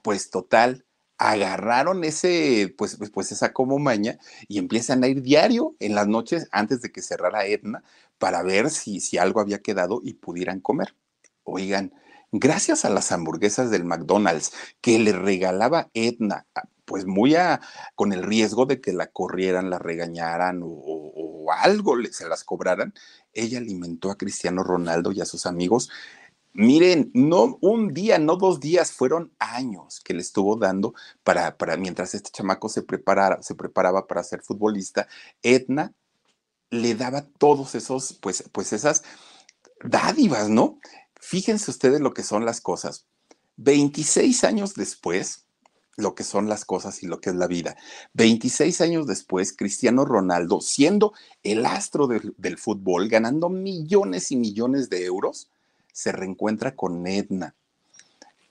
[0.02, 0.86] Pues total,
[1.18, 4.18] agarraron ese, pues, pues, esa como maña
[4.48, 7.82] y empiezan a ir diario en las noches antes de que cerrara Edna
[8.18, 10.94] para ver si, si algo había quedado y pudieran comer.
[11.46, 11.94] Oigan,
[12.32, 17.60] gracias a las hamburguesas del McDonald's que le regalaba Edna, ah, pues muy a,
[17.94, 20.92] con el riesgo de que la corrieran, la regañaran o,
[21.62, 22.92] algo le, se las cobraran,
[23.32, 25.88] ella alimentó a Cristiano Ronaldo y a sus amigos
[26.58, 31.76] Miren, no un día, no dos días, fueron años que le estuvo dando para, para
[31.76, 35.06] mientras este chamaco se, preparara, se preparaba para ser futbolista,
[35.42, 35.92] Edna
[36.70, 39.04] le daba todos esos, pues, pues esas
[39.84, 40.78] dádivas, ¿no?
[41.28, 43.04] Fíjense ustedes lo que son las cosas.
[43.56, 45.46] 26 años después,
[45.96, 47.76] lo que son las cosas y lo que es la vida.
[48.12, 54.88] 26 años después, Cristiano Ronaldo, siendo el astro del, del fútbol, ganando millones y millones
[54.88, 55.50] de euros,
[55.92, 57.56] se reencuentra con Edna.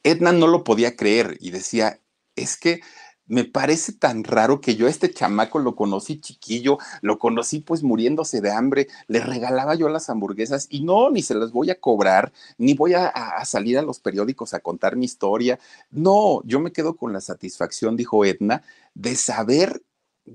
[0.03, 2.01] Edna no lo podía creer y decía,
[2.35, 2.81] es que
[3.27, 7.81] me parece tan raro que yo a este chamaco lo conocí chiquillo, lo conocí pues
[7.83, 11.79] muriéndose de hambre, le regalaba yo las hamburguesas y no, ni se las voy a
[11.79, 13.11] cobrar, ni voy a,
[13.45, 15.59] salir a los periódicos a contar mi historia.
[15.89, 19.81] No, yo me quedo con la satisfacción, dijo Edna, de saber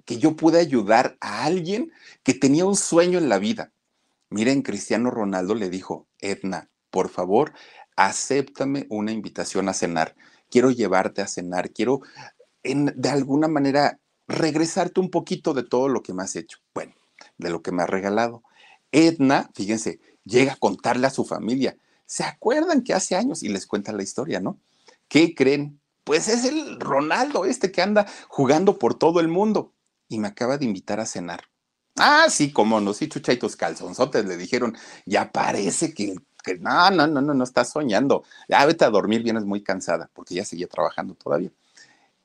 [0.04, 3.72] que yo pude ayudar a alguien que tenía un sueño en la vida.
[4.30, 7.52] Miren, Cristiano Ronaldo le dijo, Edna, por favor,
[7.96, 10.14] acéptame una invitación a cenar.
[10.48, 12.00] Quiero llevarte a cenar, quiero
[12.62, 16.58] de alguna manera regresarte un poquito de todo lo que me has hecho.
[16.74, 16.94] Bueno,
[17.38, 18.42] de lo que me has regalado.
[18.92, 21.76] Edna, fíjense, llega a contarle a su familia.
[22.06, 23.42] ¿Se acuerdan que hace años?
[23.42, 24.58] Y les cuenta la historia, ¿no?
[25.08, 25.80] ¿Qué creen?
[26.04, 29.72] Pues es el Ronaldo este que anda jugando por todo el mundo
[30.08, 31.44] y me acaba de invitar a cenar.
[31.96, 36.58] Ah, sí, cómo no, sí, chucha y tus calzonzotes le dijeron, ya parece que que
[36.58, 38.24] no, no, no, no, no estás soñando.
[38.48, 41.50] Ya vete a dormir, vienes muy cansada, porque ya seguía trabajando todavía.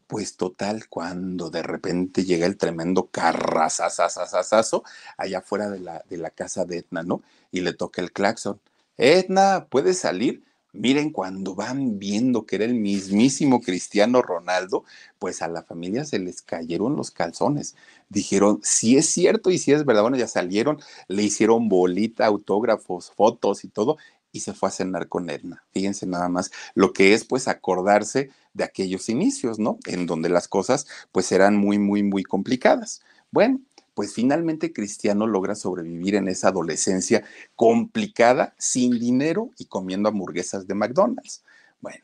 [0.07, 4.83] Pues total, cuando de repente llega el tremendo carrazazazazazo
[5.17, 7.23] allá afuera de la, de la casa de Etna, ¿no?
[7.51, 8.61] Y le toca el claxon.
[8.97, 10.43] Etna, ¿puedes salir?
[10.73, 14.83] Miren, cuando van viendo que era el mismísimo Cristiano Ronaldo,
[15.19, 17.75] pues a la familia se les cayeron los calzones.
[18.09, 23.11] Dijeron, si es cierto y si es verdad, bueno, ya salieron, le hicieron bolita, autógrafos,
[23.11, 23.97] fotos y todo,
[24.35, 25.63] y se fue a cenar con Edna.
[25.71, 29.79] Fíjense nada más lo que es pues acordarse de aquellos inicios, ¿no?
[29.85, 33.01] En donde las cosas pues eran muy, muy, muy complicadas.
[33.31, 33.61] Bueno,
[33.93, 37.23] pues finalmente Cristiano logra sobrevivir en esa adolescencia
[37.55, 41.41] complicada, sin dinero y comiendo hamburguesas de McDonald's.
[41.79, 42.03] Bueno,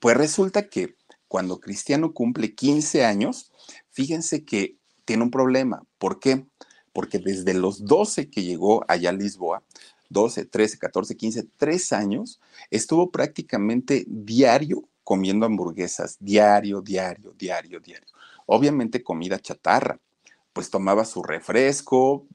[0.00, 0.96] pues resulta que
[1.28, 3.52] cuando Cristiano cumple 15 años,
[3.90, 5.84] fíjense que tiene un problema.
[5.98, 6.44] ¿Por qué?
[6.92, 9.62] Porque desde los 12 que llegó allá a Lisboa,
[10.08, 12.40] 12, 13, 14, 15, 3 años,
[12.70, 18.08] estuvo prácticamente diario comiendo hamburguesas, diario, diario, diario, diario.
[18.46, 19.98] Obviamente comida chatarra,
[20.52, 22.26] pues tomaba su refresco,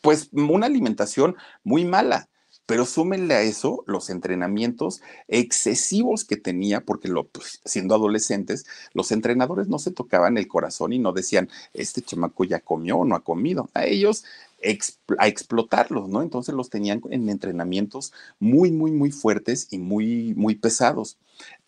[0.00, 2.28] pues una alimentación muy mala.
[2.64, 9.10] Pero súmenle a eso los entrenamientos excesivos que tenía, porque lo, pues, siendo adolescentes, los
[9.10, 13.16] entrenadores no se tocaban el corazón y no decían, este chamaco ya comió o no
[13.16, 13.70] ha comido.
[13.72, 14.24] A ellos
[15.18, 16.22] a explotarlos, ¿no?
[16.22, 21.18] Entonces los tenían en entrenamientos muy, muy, muy fuertes y muy, muy pesados.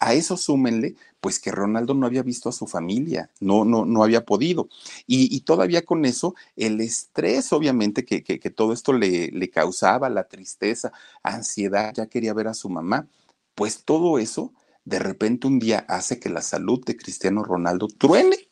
[0.00, 4.03] A eso súmenle, pues que Ronaldo no había visto a su familia, no, no, no
[4.03, 4.68] había podido.
[5.07, 10.09] Y, todavía con eso, el estrés, obviamente, que, que, que todo esto le, le causaba,
[10.09, 13.09] la tristeza, ansiedad, ya quería ver a su mamá,
[13.55, 14.53] pues todo eso,
[14.85, 18.49] de repente un día hace que la salud de Cristiano Ronaldo truene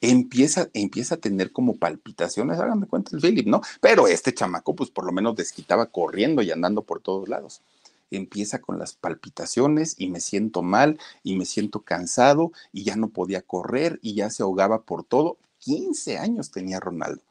[0.00, 3.62] empieza, empieza a tener como palpitaciones, háganme cuenta el Philip, ¿no?
[3.80, 7.62] Pero este chamaco, pues por lo menos desquitaba corriendo y andando por todos lados.
[8.10, 13.08] Empieza con las palpitaciones y me siento mal y me siento cansado y ya no
[13.08, 15.36] podía correr y ya se ahogaba por todo.
[15.60, 17.22] 15 años tenía Ronaldo.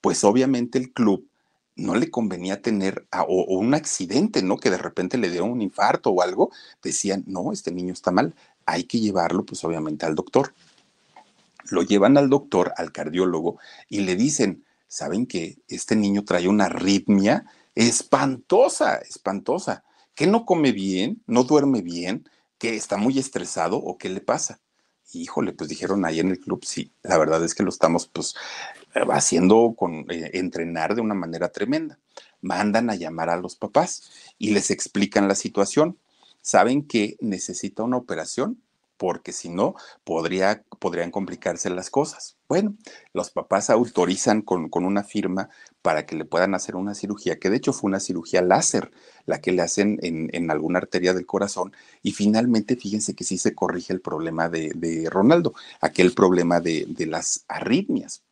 [0.00, 1.26] Pues obviamente el club
[1.76, 4.56] no le convenía tener o, un accidente, ¿no?
[4.56, 6.50] Que de repente le dio un infarto o algo.
[6.82, 8.34] Decían, no, este niño está mal,
[8.66, 10.54] hay que llevarlo pues obviamente al doctor
[11.70, 16.66] lo llevan al doctor, al cardiólogo, y le dicen, ¿saben que este niño trae una
[16.66, 19.84] arritmia espantosa, espantosa?
[20.14, 22.28] Que no come bien, no duerme bien,
[22.58, 24.60] que está muy estresado o qué le pasa.
[25.12, 28.36] híjole, pues dijeron ahí en el club, sí, la verdad es que lo estamos pues
[29.10, 31.98] haciendo con eh, entrenar de una manera tremenda.
[32.40, 35.98] Mandan a llamar a los papás y les explican la situación.
[36.42, 38.62] Saben que necesita una operación
[39.00, 42.36] porque si no, podría, podrían complicarse las cosas.
[42.50, 42.76] Bueno,
[43.14, 45.48] los papás autorizan con, una firma
[45.80, 48.90] para que le puedan hacer una cirugía, que de hecho fue una cirugía láser,
[49.24, 53.54] la que le hacen en, alguna arteria del corazón, y finalmente fíjense que sí se
[53.54, 58.22] corrige el problema de, Ronaldo, aquel problema de las arritmias.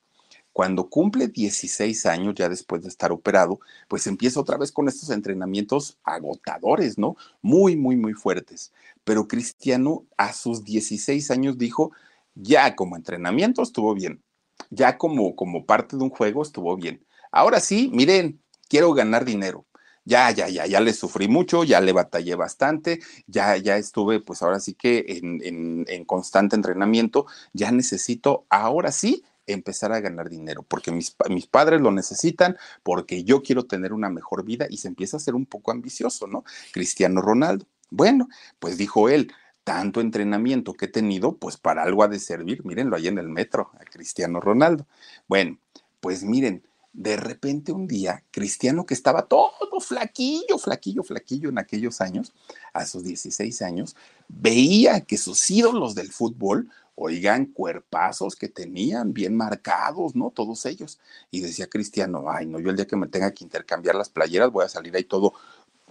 [0.59, 5.09] Cuando cumple 16 años, ya después de estar operado, pues empieza otra vez con estos
[5.11, 7.15] entrenamientos agotadores, ¿no?
[7.43, 8.73] Muy, muy, muy fuertes.
[9.05, 11.93] Pero Cristiano a sus 16 años dijo,
[12.35, 14.21] ya como entrenamiento estuvo bien,
[14.69, 17.07] ya como, como parte de un juego estuvo bien.
[17.31, 19.65] Ahora sí, miren, quiero ganar dinero.
[20.05, 24.43] Ya, ya, ya, ya le sufrí mucho, ya le batallé bastante, ya, ya estuve, pues
[24.43, 30.65] ahora sí que en, en constante entrenamiento, ya necesito, ahora sí, empezar a ganar dinero,
[30.67, 34.89] porque mis, mis, padres lo necesitan, porque yo quiero tener una mejor vida y se
[34.89, 36.45] empieza a ser un poco ambicioso, ¿no?
[36.73, 37.67] Cristiano Ronaldo.
[37.91, 39.33] Bueno, pues dijo él,
[39.65, 43.29] tanto entrenamiento que he tenido, pues para algo ha de servir, mírenlo ahí en el
[43.29, 44.87] metro, a Cristiano Ronaldo.
[45.27, 45.59] Bueno,
[46.01, 52.01] pues miren, de repente un día, Cristiano que estaba todo flaquillo, flaquillo, flaquillo en aquellos
[52.01, 52.33] años,
[52.73, 53.97] a sus 16 años,
[54.29, 60.31] veía que sus ídolos del fútbol oigan, cuerpazos que tenían bien marcados, ¿no?
[60.31, 60.99] Todos ellos.
[61.31, 64.51] Y decía Cristiano, ay, no, yo el día que me tenga que intercambiar las playeras
[64.51, 65.33] voy a salir ahí todo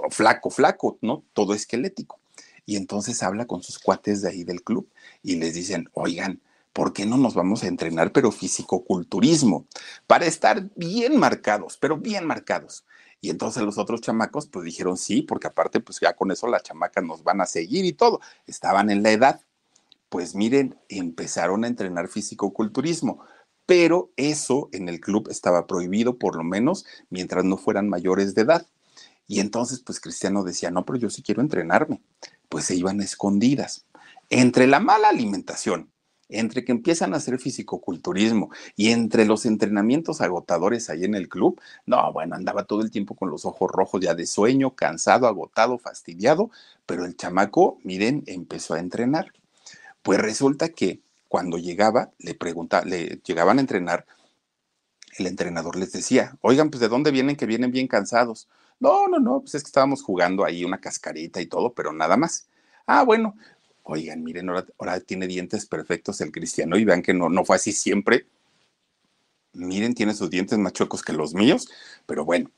[0.09, 1.23] flaco, flaco, ¿no?
[1.33, 2.19] Todo esquelético.
[2.65, 4.89] Y entonces habla con sus cuates de ahí del club
[5.23, 6.41] y les dicen, oigan,
[6.73, 9.65] ¿por qué no nos vamos a entrenar, pero físico-culturismo?
[10.05, 12.83] Para estar bien marcados, pero bien marcados.
[13.21, 16.63] Y entonces los otros chamacos pues dijeron sí, porque aparte pues ya con eso las
[16.63, 18.19] chamacas nos van a seguir y todo.
[18.45, 19.41] Estaban en la edad.
[20.09, 23.25] Pues miren, empezaron a entrenar físico-culturismo,
[23.65, 28.43] pero eso en el club estaba prohibido por lo menos mientras no fueran mayores de
[28.43, 28.67] edad.
[29.27, 32.01] Y entonces pues Cristiano decía, no, pero yo sí quiero entrenarme.
[32.47, 33.85] Pues se iban escondidas.
[34.29, 35.91] Entre la mala alimentación,
[36.29, 41.59] entre que empiezan a hacer fisicoculturismo y entre los entrenamientos agotadores ahí en el club,
[41.85, 45.77] no, bueno, andaba todo el tiempo con los ojos rojos ya de sueño, cansado, agotado,
[45.77, 46.51] fastidiado,
[46.85, 49.33] pero el chamaco, miren, empezó a entrenar.
[50.07, 54.05] Pues resulta que cuando llegaba, le pregunta, le llegaban a entrenar,
[55.17, 58.47] el entrenador les decía, oigan, pues de dónde vienen que vienen bien cansados.
[58.79, 62.15] No, no, no, pues es que estábamos jugando ahí una cascarita y todo, pero nada
[62.15, 62.47] más.
[62.85, 63.35] Ah, bueno,
[63.83, 67.73] oigan, miren, ahora, tiene dientes perfectos el cristiano y vean que no, no fue así
[67.73, 68.27] siempre.
[69.51, 71.67] Miren, tiene sus dientes más chuecos que los míos,
[72.05, 72.49] pero bueno.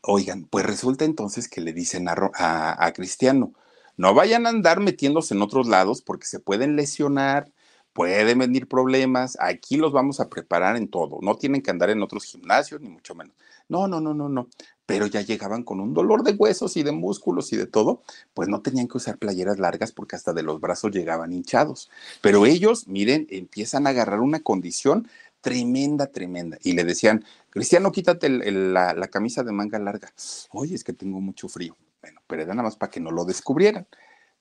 [0.00, 3.54] Oigan, pues resulta entonces que le dicen a Cristiano,
[3.96, 7.50] no vayan a andar metiéndose en otros lados porque se pueden lesionar,
[7.92, 9.36] pueden venir problemas.
[9.40, 11.18] Aquí los vamos a preparar en todo.
[11.22, 13.34] No tienen que andar en otros gimnasios, ni mucho menos.
[13.68, 14.48] No, no, no, no, no.
[14.86, 18.02] Pero ya llegaban con un dolor de huesos y de músculos y de todo,
[18.34, 21.90] pues no tenían que usar playeras largas porque hasta de los brazos llegaban hinchados.
[22.20, 25.08] Pero ellos, miren, empiezan a agarrar una condición
[25.40, 26.58] tremenda, tremenda.
[26.62, 30.12] Y le decían, Cristiano, quítate la, la camisa de manga larga.
[30.50, 31.76] Oye, es que tengo mucho frío.
[32.02, 33.86] Bueno, pero era nada más para que no lo descubrieran.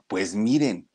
[0.08, 0.90] Pues miren,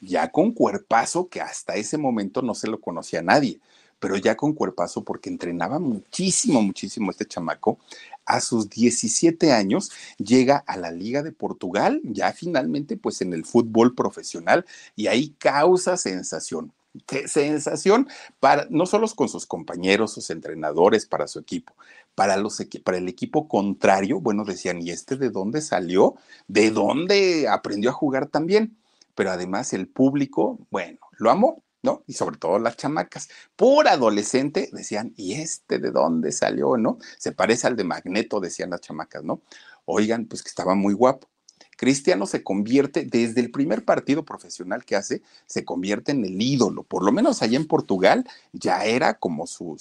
[0.00, 3.60] ya con cuerpazo, que hasta ese momento no se lo conocía a nadie,
[3.98, 7.78] pero ya con cuerpazo porque entrenaba muchísimo, muchísimo este chamaco.
[8.26, 13.44] A sus 17 años llega a la Liga de Portugal, ya finalmente pues en el
[13.44, 16.72] fútbol profesional y ahí causa sensación.
[17.06, 21.74] Qué sensación para no solo con sus compañeros, sus entrenadores, para su equipo,
[22.14, 26.14] para, el equipo contrario, bueno, decían, ¿y este de dónde salió?
[26.48, 28.78] ¿De dónde aprendió a jugar también?
[29.14, 32.02] Pero además el público, bueno, lo amó, ¿no?
[32.06, 33.28] Y sobre todo las chamacas.
[33.56, 36.98] Por adolescente decían, ¿y este de dónde salió, no?
[37.18, 39.42] Se parece al de Magneto, decían las chamacas, ¿no?
[39.84, 41.28] Oigan, pues que estaba muy guapo.
[41.76, 46.82] Cristiano se convierte, desde el primer partido profesional que hace, se convierte en el ídolo.
[46.82, 49.76] Por lo menos allá en Portugal ya era como su,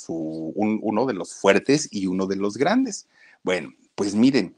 [0.56, 3.08] uno de los fuertes y uno de los grandes.
[3.44, 4.56] Bueno, pues miren,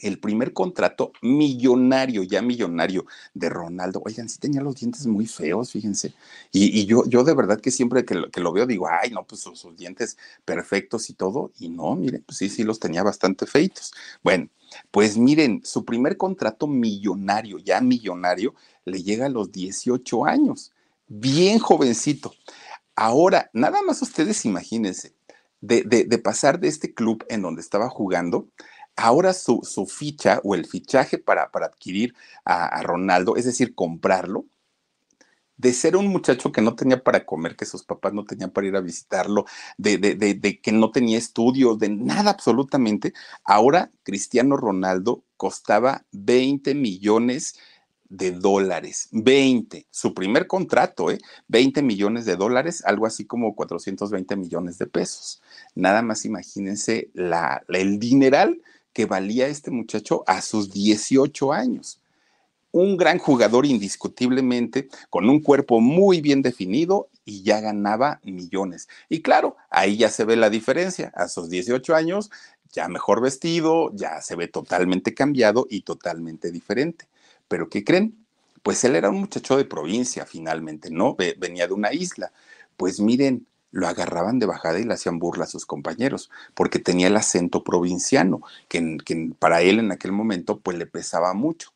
[0.00, 4.02] el primer contrato millonario, ya millonario de Ronaldo.
[4.04, 6.14] Oigan, sí tenía los dientes muy feos, fíjense.
[6.52, 9.58] Y, yo, yo de verdad que siempre que lo, veo digo, ay, no, pues sus,
[9.58, 11.52] sus, dientes perfectos y todo.
[11.58, 13.92] Y no, miren, pues sí, sí los tenía bastante feitos.
[14.22, 14.48] Bueno,
[14.90, 18.54] pues miren, su primer contrato millonario, ya millonario,
[18.84, 20.72] le llega a los 18 años,
[21.06, 22.34] bien jovencito.
[22.96, 25.14] Ahora, nada más ustedes imagínense,
[25.60, 28.48] de, pasar de este club en donde estaba jugando,
[28.96, 34.46] ahora su, ficha o el fichaje para, para adquirir a, Ronaldo, es decir, comprarlo,
[35.56, 38.66] de ser un muchacho que no tenía para comer, que sus papás no tenían para
[38.66, 39.44] ir a visitarlo,
[39.78, 43.14] de, de, que no tenía estudios, de nada absolutamente,
[43.44, 47.54] ahora Cristiano Ronaldo costaba 20 millones
[48.08, 51.18] de dólares, 20, su primer contrato, ¿eh?
[51.48, 55.42] 20 millones de dólares, algo así como 420 millones de pesos.
[55.74, 58.60] Nada más imagínense la, el dineral
[58.94, 62.00] que valía este muchacho a sus 18 años
[62.74, 68.88] un gran jugador indiscutiblemente, con un cuerpo muy bien definido y ya ganaba millones.
[69.08, 71.12] Y claro, ahí ya se ve la diferencia.
[71.14, 72.32] A sus 18 años,
[72.72, 77.06] ya mejor vestido, ya se ve totalmente cambiado y totalmente diferente.
[77.46, 78.26] Pero ¿qué creen?
[78.64, 81.14] Pues él era un muchacho de provincia finalmente, ¿no?
[81.38, 82.32] Venía de una isla.
[82.76, 87.08] Pues miren, lo agarraban de bajada y le hacían burla a sus compañeros, porque tenía
[87.08, 91.72] el acento provinciano, que, para él en aquel momento pues le pesaba mucho.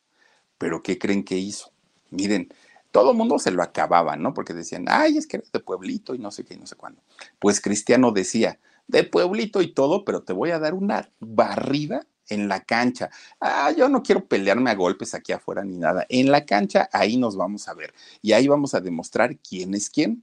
[0.58, 1.72] Pero ¿qué creen que hizo?
[2.10, 2.54] Miren,
[2.92, 4.32] todo el mundo se lo acababa, ¿no?
[4.32, 6.76] Porque decían, ay, es que eres de pueblito y no sé qué y no sé
[6.76, 7.02] cuándo.
[7.40, 12.46] Pues Cristiano decía, de pueblito y todo, pero te voy a dar una barrida en
[12.46, 13.10] la cancha.
[13.40, 16.06] Ah, yo no quiero pelearme a golpes aquí afuera ni nada.
[16.08, 17.92] En la cancha, ahí nos vamos a ver.
[18.22, 20.22] Y ahí vamos a demostrar quién es quién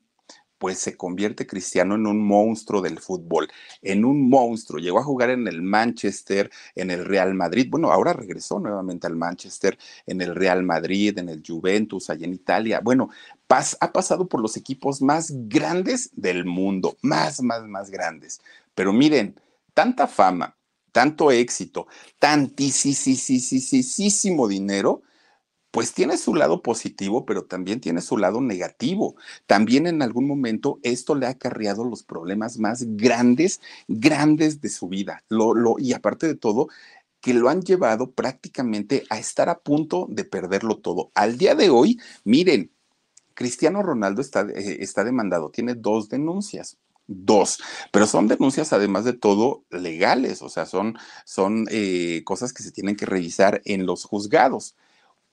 [0.58, 3.48] pues se convierte Cristiano en un monstruo del fútbol,
[3.82, 4.80] en un monstruo.
[4.80, 7.68] Llegó a jugar en el Manchester, en el Real Madrid.
[7.70, 12.34] Bueno, ahora regresó nuevamente al Manchester, en el Real Madrid, en el Juventus, allá en
[12.34, 12.80] Italia.
[12.84, 13.10] Bueno,
[13.80, 18.42] ha pasado por los equipos más grandes del mundo, más, más, más grandes.
[18.74, 19.40] Pero miren,
[19.74, 20.56] tanta fama,
[20.92, 21.88] tanto éxito,
[22.20, 22.88] tantísimo
[24.48, 25.02] dinero
[25.76, 29.18] pues tiene su lado positivo, pero también tiene su lado negativo.
[29.46, 33.60] También en algún momento esto le ha acarreado los problemas más grandes,
[33.90, 35.26] grandes de su vida.
[35.80, 36.70] Y aparte de todo,
[37.20, 41.12] que lo han llevado prácticamente a estar a punto de perderlo todo.
[41.14, 42.72] Al día de hoy, miren,
[43.34, 47.60] Cristiano Ronaldo está, eh, está demandado, tiene dos denuncias dos,
[47.92, 52.72] pero son denuncias además de todo legales, o sea, son, son eh, cosas que se
[52.72, 54.76] tienen que revisar en los juzgados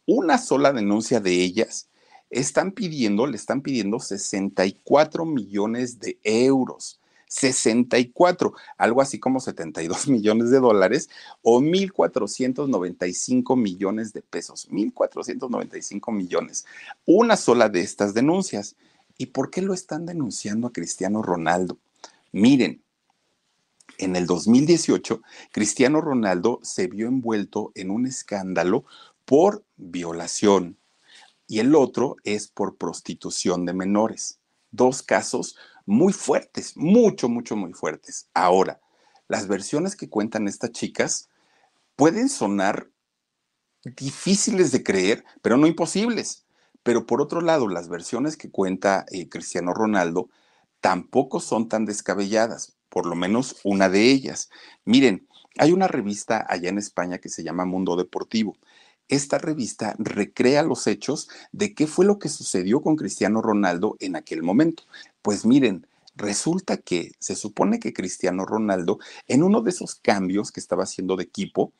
[0.07, 1.88] una sola denuncia de ellas,
[2.30, 6.98] están pidiendo, le están pidiendo 64 millones de euros.
[7.28, 11.09] 64, algo así como 72 millones de dólares
[11.40, 14.68] o 1.495 millones de pesos.
[14.70, 16.66] 1.495 millones.
[17.07, 18.76] Una sola de estas denuncias.
[19.16, 21.78] ¿Y por qué lo están denunciando a Cristiano Ronaldo?
[22.32, 22.82] Miren,
[23.98, 25.22] en el 2018,
[25.53, 28.84] Cristiano Ronaldo se vio envuelto en un escándalo
[29.25, 30.79] por violación
[31.47, 34.41] y el otro es por prostitución de menores.
[34.70, 38.29] Dos casos muy fuertes, mucho, mucho, muy fuertes.
[38.33, 38.81] Ahora,
[39.29, 41.29] las versiones que cuentan estas chicas
[41.97, 42.89] pueden sonar
[43.85, 46.47] difíciles de creer, pero no imposibles.
[46.83, 50.31] Pero por otro lado, las versiones que cuenta eh, Cristiano Ronaldo
[50.81, 54.51] tampoco son tan descabelladas, por lo menos una de ellas.
[54.85, 58.57] Miren, hay una revista allá en España que se llama Mundo Deportivo
[59.13, 64.17] esta revista recrea los hechos de qué fue lo que sucedió con Cristiano Ronaldo en
[64.17, 64.85] aquel momento.
[65.21, 65.87] Pues miren,
[66.17, 68.99] resulta que se supone que Cristiano Ronaldo,
[69.29, 71.75] en uno de esos cambios que estaba haciendo de equipo,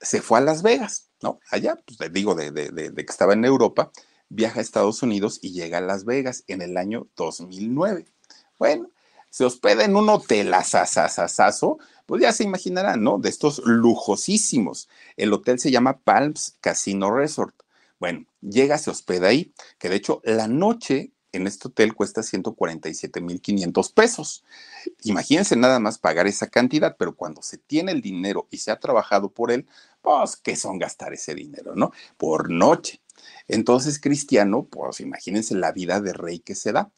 [0.00, 1.38] se fue a Las Vegas, ¿no?
[1.52, 3.92] Allá, pues les digo, de, de, que estaba en Europa,
[4.28, 8.06] viaja a Estados Unidos y llega a Las Vegas en el año 2009.
[8.58, 8.88] Bueno,
[9.30, 13.18] se hospeda en un hotel asasasasazo, pues ya se imaginarán, ¿no?
[13.18, 14.88] De estos lujosísimos.
[15.16, 17.54] El hotel se llama Palms Casino Resort.
[17.98, 23.94] Bueno, llega, se hospeda ahí, que de hecho la noche en este hotel cuesta 147.500
[23.94, 24.44] pesos.
[25.04, 28.80] Imagínense nada más pagar esa cantidad, pero cuando se tiene el dinero y se ha
[28.80, 29.66] trabajado por él,
[30.02, 31.92] pues, ¿qué son gastar ese dinero, no?
[32.18, 33.00] Por noche.
[33.48, 36.90] Entonces, Cristiano, pues imagínense la vida de rey que se da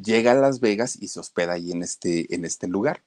[0.00, 3.02] llega a Las Vegas y se hospeda ahí en este, en este lugar.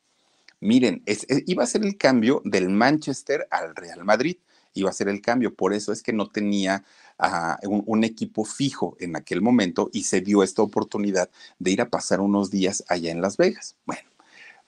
[0.60, 1.04] Miren,
[1.46, 4.38] iba a ser el cambio del Manchester al Real Madrid,
[4.74, 6.84] iba a ser el cambio, por eso es que no tenía
[7.20, 11.30] ah, un, equipo fijo en aquel momento y se dio esta oportunidad
[11.60, 13.76] de ir a pasar unos días allá en Las Vegas.
[13.86, 14.10] Bueno,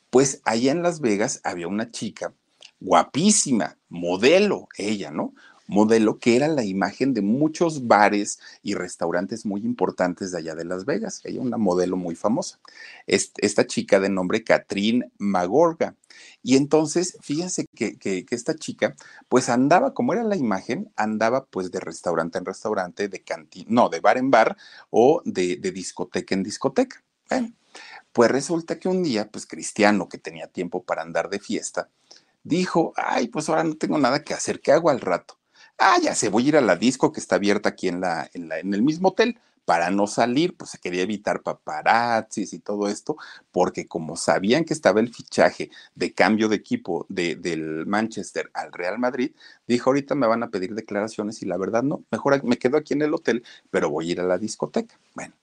[0.09, 2.33] pues allá en Las Vegas había una chica
[2.79, 5.33] guapísima, modelo, ella, ¿no?
[5.69, 10.65] Modelo que era la imagen de muchos bares y restaurantes muy importantes de allá de
[10.65, 11.21] Las Vegas.
[11.23, 12.59] Ella una modelo muy famosa.
[13.05, 15.95] Esta chica de nombre Catherine Magorga.
[16.41, 18.95] Y entonces, fíjense que, esta chica,
[19.29, 23.89] pues andaba, como era la imagen, andaba pues de restaurante en restaurante, de cantina, no,
[23.89, 24.57] de bar en bar
[24.89, 27.03] o de, de discoteca en discoteca.
[27.29, 27.53] Bueno,
[28.11, 31.89] pues resulta que un día, pues Cristiano, que tenía tiempo para andar de fiesta,
[32.43, 35.38] dijo, ay, pues ahora no tengo nada que hacer, ¿qué hago al rato?
[35.79, 38.29] Ah, ya se voy a ir a la disco que está abierta aquí en, la,
[38.33, 39.39] en, la, en el mismo hotel.
[39.65, 43.17] Para no salir, pues se quería evitar paparazzis y todo esto,
[43.51, 48.71] porque como sabían que estaba el fichaje de cambio de equipo de, del Manchester al
[48.71, 49.31] Real Madrid,
[49.67, 52.95] dijo, ahorita me van a pedir declaraciones y la verdad no, mejor me quedo aquí
[52.95, 54.97] en el hotel, pero voy a ir a la discoteca.
[55.13, 55.35] Bueno,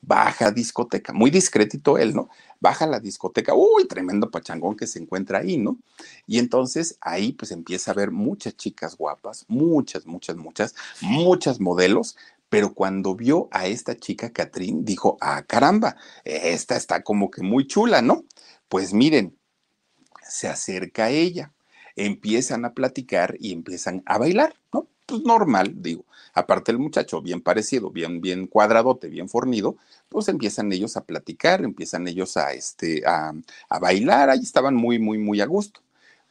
[0.00, 2.28] baja discoteca, muy discretito él, ¿no?
[2.60, 5.78] Baja la discoteca, uy, tremendo pachangón que se encuentra ahí, ¿no?
[6.26, 12.16] Y entonces ahí pues empieza a ver muchas chicas guapas, muchas, muchas, muchas, muchas modelos,
[12.48, 17.66] Pero cuando vio a esta chica, Catrín, dijo, ah, caramba, esta está como que muy
[17.66, 18.24] chula, ¿no?
[18.68, 19.36] Pues miren,
[20.28, 21.52] se acerca a ella,
[21.96, 24.88] empiezan a platicar y empiezan a bailar, ¿no?
[25.06, 26.04] Pues normal, digo.
[26.38, 29.76] Aparte el muchacho, bien parecido, bien, bien cuadradote, bien fornido,
[30.08, 33.32] pues empiezan ellos a platicar, empiezan ellos a, este, a,
[33.68, 35.80] a bailar, ahí estaban muy, muy, muy a gusto.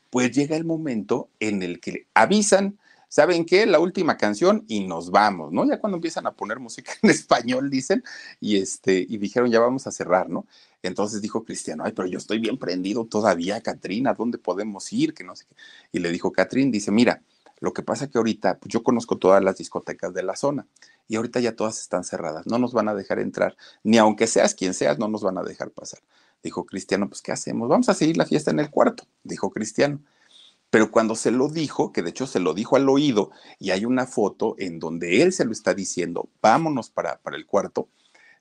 [0.10, 2.80] Pues llega el momento en el que avisan,
[3.10, 3.66] ¿saben qué?
[3.66, 5.68] La última canción y nos vamos, ¿no?
[5.68, 8.03] Ya cuando empiezan a poner música en español, dicen,
[8.39, 10.45] y este, y dijeron, ya vamos a cerrar, ¿no?
[10.84, 15.14] Entonces dijo Cristiano, ay, pero yo estoy bien prendido todavía, Catrina, ¿dónde podemos ir?
[15.14, 15.45] Que no sé.
[15.91, 17.22] Y le dijo Catrín, dice, mira,
[17.60, 20.68] lo que pasa que ahorita, pues yo conozco todas las discotecas de la zona
[21.08, 24.53] y ahorita ya todas están cerradas, no nos van a dejar entrar, ni aunque seas
[24.53, 25.99] quien seas, no nos van a dejar pasar.
[26.43, 27.70] Dijo Cristiano, pues ¿qué hacemos?
[27.70, 30.01] Vamos a seguir la fiesta en el cuarto, dijo Cristiano.
[30.70, 33.86] Pero cuando se lo dijo, que de hecho se lo dijo al oído, y hay
[33.86, 37.88] una foto en donde él se lo está diciendo, vámonos para, para el cuarto,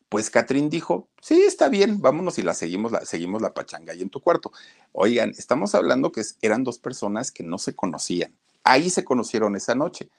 [0.09, 4.03] pues Catrín dijo, sí, está bien, vámonos y la seguimos, la, seguimos la pachanga ahí
[4.03, 4.53] en tu cuarto.
[4.93, 8.33] Oigan, estamos hablando que eran dos personas que no se conocían.
[8.67, 10.11] Ahí se conocieron esa noche.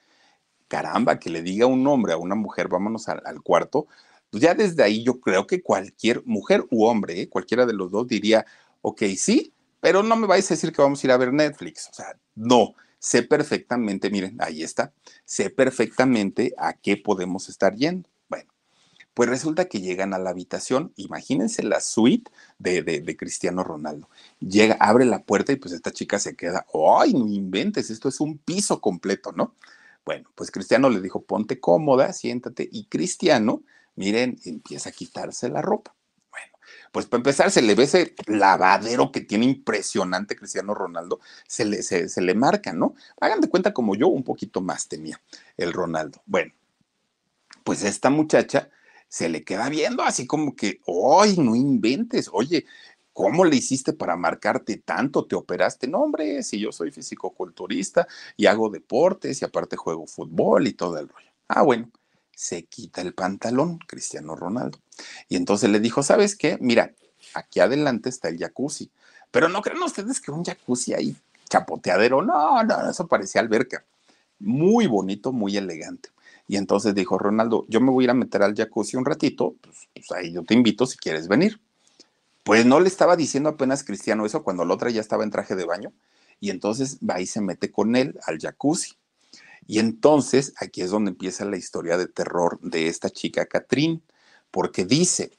[0.68, 3.86] Caramba, que le diga un hombre a una mujer, vámonos al, cuarto,
[4.30, 7.28] pues ya desde ahí yo creo que cualquier mujer u hombre, ¿eh?
[7.28, 8.44] cualquiera de los dos diría,
[8.82, 11.88] ok, sí, pero no me vais a decir que vamos a ir a ver Netflix.
[11.90, 14.92] O sea, no, sé perfectamente, miren, ahí está,
[15.24, 18.08] sé perfectamente a qué podemos estar yendo.
[19.18, 24.08] Bueno, pues resulta que llegan a la habitación, imagínense la suite de, de, Cristiano Ronaldo.
[24.38, 27.90] Llega, abre la puerta y pues esta chica se queda, ¡ay, no inventes!
[27.90, 29.56] Esto es un piso completo, ¿no?
[30.04, 33.64] Bueno, pues Cristiano le dijo, ponte cómoda, siéntate, y Cristiano,
[33.96, 35.96] miren, empieza a quitarse la ropa.
[36.92, 41.82] Pues para empezar, se le ve ese lavadero que tiene impresionante Cristiano Ronaldo, se le,
[41.82, 42.94] se, se le marca, ¿no?
[43.20, 45.20] Hagan de cuenta como yo, un poquito más tenía
[45.56, 46.22] el Ronaldo.
[46.24, 46.52] Bueno,
[47.64, 48.70] pues esta muchacha
[49.08, 50.80] se le queda viendo así como que,
[51.20, 52.28] ¡ay, no inventes!
[52.32, 52.66] Oye,
[53.12, 55.26] ¿cómo le hiciste para marcarte tanto?
[55.26, 55.88] ¿Te operaste?
[55.88, 58.06] No, hombre, si yo soy fisicoculturista
[58.36, 61.30] y hago deportes y aparte juego fútbol y todo el rollo.
[61.48, 61.90] Ah, bueno,
[62.34, 64.78] se quita el pantalón, Cristiano Ronaldo.
[65.28, 66.58] Y entonces le dijo, ¿sabes qué?
[66.60, 66.94] Mira,
[67.34, 68.90] aquí adelante está el jacuzzi.
[69.30, 71.16] Pero no creen ustedes que un jacuzzi ahí
[71.48, 73.84] chapoteadero, no, no, eso parecía alberca.
[74.38, 76.10] Muy bonito, muy elegante.
[76.48, 79.54] Y entonces dijo Ronaldo, yo me voy a ir a meter al jacuzzi un ratito,
[79.60, 81.60] pues, pues ahí yo te invito si quieres venir.
[82.42, 85.54] Pues no le estaba diciendo apenas Cristiano eso cuando la otra ya estaba en traje
[85.54, 85.92] de baño.
[86.40, 88.96] Y entonces va y se mete con él al jacuzzi.
[89.66, 94.02] Y entonces aquí es donde empieza la historia de terror de esta chica Catrín,
[94.50, 95.32] porque dice,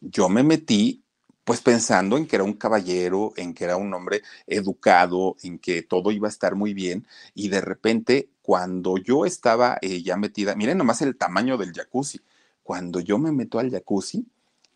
[0.00, 1.02] yo me metí
[1.44, 5.82] pues pensando en que era un caballero, en que era un hombre educado, en que
[5.82, 10.56] todo iba a estar muy bien, y de repente cuando yo estaba eh, ya metida,
[10.56, 12.20] miren nomás el tamaño del jacuzzi,
[12.64, 14.26] cuando yo me meto al jacuzzi,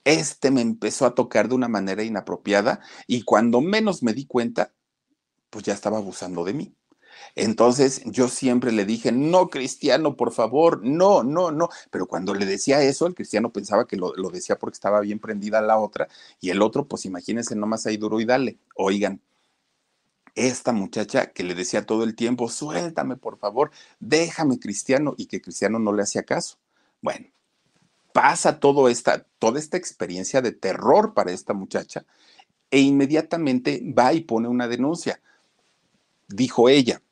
[0.04, 4.72] este me empezó a tocar de una manera inapropiada y cuando menos me di cuenta,
[5.50, 6.72] pues ya estaba abusando de mí.
[7.34, 11.68] Entonces yo siempre le dije, no, cristiano, por favor, no, no, no.
[11.90, 15.18] Pero cuando le decía eso, el cristiano pensaba que lo, lo decía porque estaba bien
[15.18, 16.06] prendida la otra
[16.40, 18.56] y el otro, pues imagínense nomás ahí duro y dale.
[18.76, 19.20] Oigan,
[20.34, 23.70] esta muchacha que le decía todo el tiempo, suéltame, por favor,
[24.00, 26.58] déjame, cristiano, y que cristiano no le hacía caso.
[27.00, 27.26] Bueno,
[28.12, 32.04] pasa todo esta, toda esta experiencia de terror para esta muchacha
[32.70, 35.20] e inmediatamente va y pone una denuncia.
[36.28, 37.02] Dijo ella,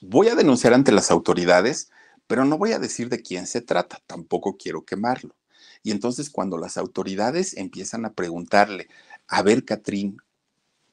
[0.00, 1.90] voy a denunciar ante las autoridades,
[2.26, 5.34] pero no voy a decir de quién se trata, tampoco quiero quemarlo.
[5.82, 8.88] Y entonces cuando las autoridades empiezan a preguntarle,
[9.26, 10.18] a ver, Catrín,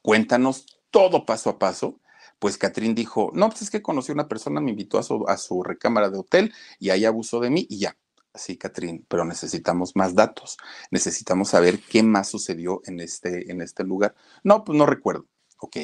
[0.01, 1.99] cuéntanos todo paso a paso,
[2.39, 5.25] pues Catrín dijo, no, pues es que conocí a una persona, me invitó a su,
[5.27, 7.97] a su recámara de hotel y ahí abusó de mí y ya.
[8.35, 10.57] Sí, Catrín, pero necesitamos más datos.
[10.91, 14.15] Necesitamos saber qué más sucedió en este, en este lugar.
[14.43, 15.25] No, pues no recuerdo.
[15.59, 15.77] Ok.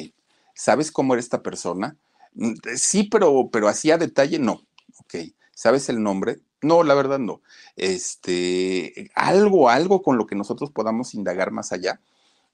[0.54, 1.96] ¿Sabes cómo era esta persona?
[2.34, 4.62] Mm, sí, pero, pero así a detalle no.
[5.00, 5.16] Ok.
[5.52, 6.40] ¿Sabes el nombre?
[6.62, 7.42] No, la verdad no.
[7.76, 12.00] Este, algo, algo con lo que nosotros podamos indagar más allá.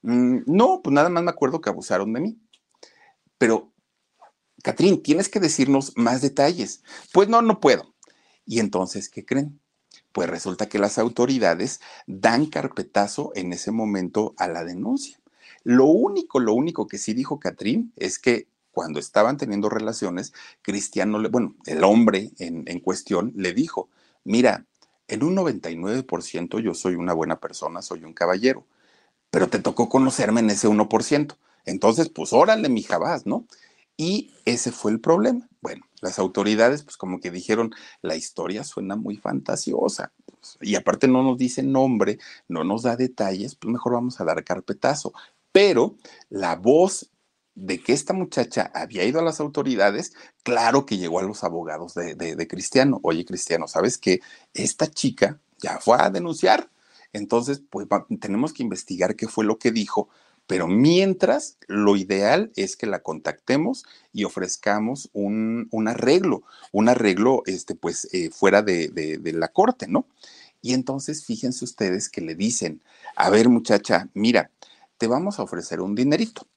[0.03, 2.39] Mm, no, pues nada más me acuerdo que abusaron de mí.
[3.37, 3.73] Pero,
[4.63, 6.83] Catrín, tienes que decirnos más detalles.
[7.13, 7.93] Pues no, no puedo.
[8.45, 9.59] Y entonces, ¿qué creen?
[10.11, 15.19] Pues resulta que las autoridades dan carpetazo en ese momento a la denuncia.
[15.63, 21.19] Lo único, lo único que sí dijo Catrín es que cuando estaban teniendo relaciones, Cristiano,
[21.19, 23.89] le, bueno, el hombre en, en cuestión le dijo,
[24.23, 24.65] mira,
[25.07, 28.65] en un 99% yo soy una buena persona, soy un caballero,
[29.31, 31.37] pero te tocó conocerme en ese 1%.
[31.65, 33.45] Entonces, pues órale, mi jabás, ¿no?
[33.97, 35.47] Y ese fue el problema.
[35.61, 40.11] Bueno, las autoridades pues como que dijeron, la historia suena muy fantasiosa.
[40.59, 44.43] Y aparte no nos dice nombre, no nos da detalles, pues mejor vamos a dar
[44.43, 45.13] carpetazo.
[45.51, 45.95] Pero
[46.29, 47.11] la voz
[47.53, 50.13] de que esta muchacha había ido a las autoridades,
[50.43, 52.99] claro que llegó a los abogados de, Cristiano.
[53.03, 54.21] Oye, Cristiano, ¿sabes qué?
[54.53, 56.69] Esta chica ya fue a denunciar.
[57.13, 57.87] Entonces, pues
[58.19, 60.09] tenemos que investigar qué fue lo que dijo,
[60.47, 67.75] pero mientras, lo ideal es que la contactemos y ofrezcamos un, arreglo, un arreglo, este,
[67.75, 70.07] pues, eh, fuera de, de la corte, ¿no?
[70.61, 72.81] Y entonces, fíjense ustedes que le dicen,
[73.15, 74.51] a ver, muchacha, mira,
[74.97, 76.47] te vamos a ofrecer un dinerito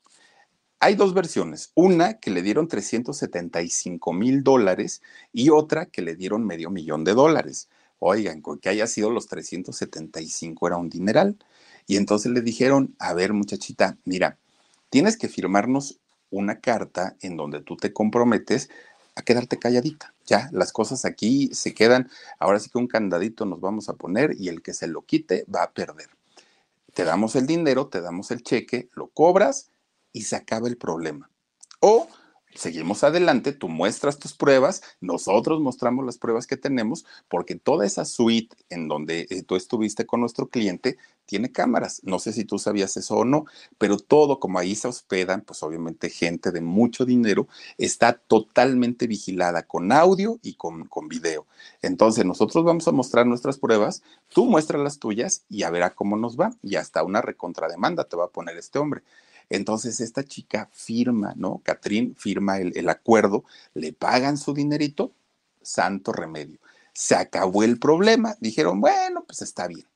[0.85, 5.01] hay dos versiones, una que le dieron 375 mil dólares
[5.33, 7.71] y otra que le dieron medio millón de dólares.
[8.07, 11.39] Oigan, con que haya sido los 375 era un dineral.
[11.87, 14.37] Y entonces le dijeron, a ver muchachita, mira,
[14.91, 15.99] tienes que firmarnos
[16.29, 18.69] una carta en donde tú te comprometes
[19.15, 20.13] a quedarte calladita.
[20.27, 24.37] Ya, las cosas aquí se quedan, ahora sí que un candadito nos vamos a poner
[24.39, 26.11] y el que se lo quite va a perder.
[26.93, 29.71] Te damos el dinero, te damos el cheque, lo cobras
[30.13, 31.31] y se acaba el problema.
[31.81, 32.07] O
[32.55, 38.05] seguimos adelante, tú muestras tus pruebas, nosotros mostramos las pruebas que tenemos, porque toda esa
[38.05, 40.97] suite en donde eh, tú estuviste con nuestro cliente
[41.27, 42.01] tiene cámaras.
[42.05, 43.47] No sé si tú sabías eso o no,
[43.79, 47.49] pero todo como ahí se hospedan, pues obviamente gente de mucho dinero,
[47.79, 51.47] está totalmente vigilada con audio y con, con video.
[51.83, 55.95] Entonces nosotros vamos a mostrar nuestras pruebas, tú muestras las tuyas y a ver a
[55.95, 56.55] cómo nos va.
[56.63, 59.03] Y hasta una recontrademanda te va a poner este hombre.
[59.51, 61.61] Entonces esta chica firma, ¿no?
[61.65, 65.13] Catrín firma el, acuerdo, le pagan su dinerito,
[65.63, 66.59] santo remedio.
[66.93, 68.37] Se acabó el problema.
[68.41, 69.87] Dijeron, bueno, pues está bien.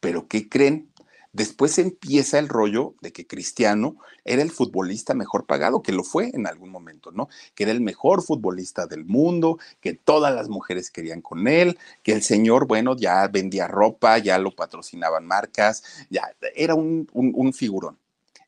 [0.00, 0.90] Pero ¿qué creen?
[1.32, 6.30] Después empieza el rollo de que Cristiano era el futbolista mejor pagado, que lo fue
[6.34, 7.28] en algún momento, ¿no?
[7.54, 12.12] Que era el mejor futbolista del mundo, que todas las mujeres querían con él, que
[12.12, 17.99] el señor, bueno, ya vendía ropa, ya lo patrocinaban marcas, ya era un, un figurón.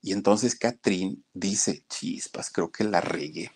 [0.03, 3.53] Y entonces Catrín dice, chispas, creo que la regué.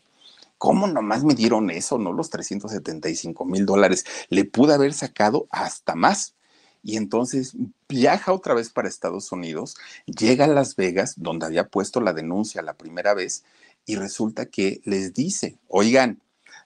[0.58, 2.12] ¿Cómo nomás me dieron eso, no?
[2.12, 4.04] Los 375 mil dólares.
[4.30, 6.34] Le pude haber sacado hasta más.
[6.82, 7.56] Y entonces
[7.88, 9.76] viaja otra vez para Estados Unidos,
[10.06, 13.44] llega a Las Vegas, donde había puesto la denuncia la primera vez,
[13.86, 16.20] y resulta que les dice, oigan,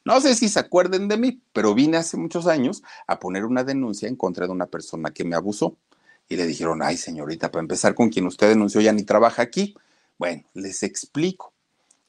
[0.04, 3.64] no sé si se acuerden de mí, pero vine hace muchos años a poner una
[3.64, 5.76] denuncia en contra de una persona que me abusó.
[6.30, 9.74] Y le dijeron, ay señorita, para empezar con quien usted denunció ya ni trabaja aquí.
[10.16, 11.52] Bueno, les explico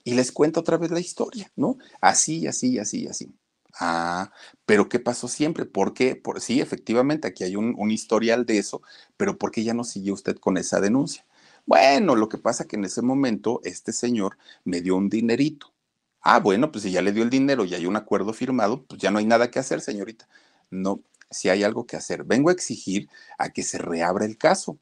[0.04, 1.78] y les cuento otra vez la historia, ¿no?
[2.02, 3.34] Así, así, así, así.
[3.80, 4.32] Ah,
[4.66, 5.66] pero ¿qué pasó siempre?
[5.66, 6.16] ¿Por qué?
[6.16, 8.82] Por, sí, efectivamente, aquí hay un, un, historial de eso,
[9.18, 11.26] pero ¿por qué ya no siguió usted con esa denuncia?
[11.66, 15.74] Bueno, lo que pasa que en ese momento este señor me dio un dinerito.
[16.22, 19.02] Ah, bueno, pues si ya le dio el dinero y hay un acuerdo firmado, pues
[19.02, 20.28] ya no hay nada que hacer, señorita.
[20.70, 21.02] No,
[21.32, 22.24] si hay algo que hacer.
[22.24, 24.78] Vengo a exigir a que se reabra el caso,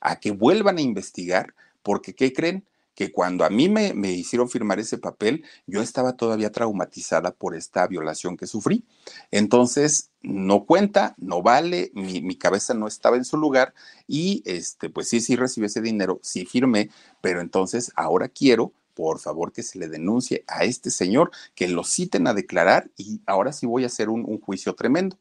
[0.00, 2.64] a que vuelvan a investigar, porque ¿qué creen?
[2.94, 7.88] Que cuando a mí me, hicieron firmar ese papel, yo estaba todavía traumatizada por esta
[7.88, 8.84] violación que sufrí.
[9.32, 13.74] Entonces, no cuenta, no vale, mi, mi, cabeza no estaba en su lugar
[14.06, 16.90] y, este, pues sí, sí recibí ese dinero, sí firmé,
[17.20, 21.82] pero entonces ahora quiero por favor que se le denuncie a este señor, que lo
[21.82, 25.18] citen a declarar y ahora sí voy a hacer un, un juicio tremendo.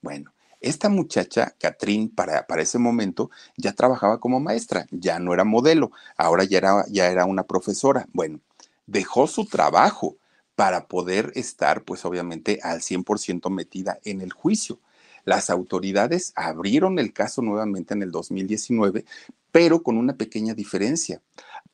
[0.00, 5.44] Bueno, esta muchacha, Catrín, para, para, ese momento ya trabajaba como maestra, ya no era
[5.44, 8.08] modelo, ahora ya era, ya era una profesora.
[8.12, 8.40] Bueno,
[8.86, 10.16] dejó su trabajo
[10.56, 14.80] para poder estar, pues obviamente, al 100% metida en el juicio.
[15.24, 19.04] Las autoridades abrieron el caso nuevamente en el 2019,
[19.52, 21.22] pero con una pequeña diferencia.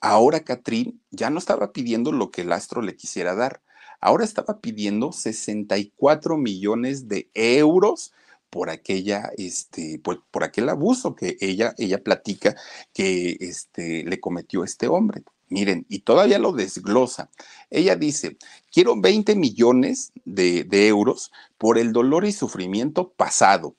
[0.01, 3.63] Ahora Catrín ya no estaba pidiendo lo que el astro le quisiera dar,
[4.05, 8.13] ahora estaba pidiendo 64 millones de euros
[8.51, 12.55] por aquella, este, por, aquel abuso que ella, ella platica
[12.93, 15.25] que este, le cometió este hombre.
[15.49, 17.31] Miren, y todavía lo desglosa.
[17.71, 18.37] Ella dice,
[18.71, 23.75] quiero 20 millones de euros por el dolor y sufrimiento pasado.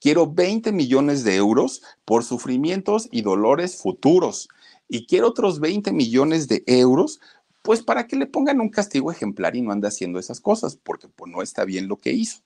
[0.00, 4.48] Quiero 20 millones de euros por sufrimientos y dolores futuros.
[4.88, 7.20] Y quiero otros 20 millones de euros
[7.68, 11.06] pues para que le pongan un castigo ejemplar y no ande haciendo esas cosas, porque
[11.06, 12.38] pues, no está bien lo que hizo.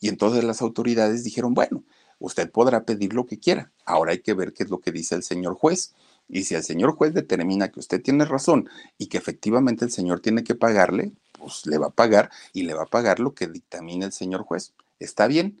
[0.00, 1.82] Y entonces las autoridades dijeron, bueno,
[2.18, 5.14] usted podrá pedir lo que quiera, ahora hay que ver qué es lo que dice
[5.14, 5.94] el señor juez.
[6.28, 10.20] Y si el señor juez determina que usted tiene razón y que efectivamente el señor
[10.20, 13.46] tiene que pagarle, pues le va a pagar y le va a pagar lo que
[13.46, 14.74] dictamine el señor juez.
[14.98, 15.58] Está bien.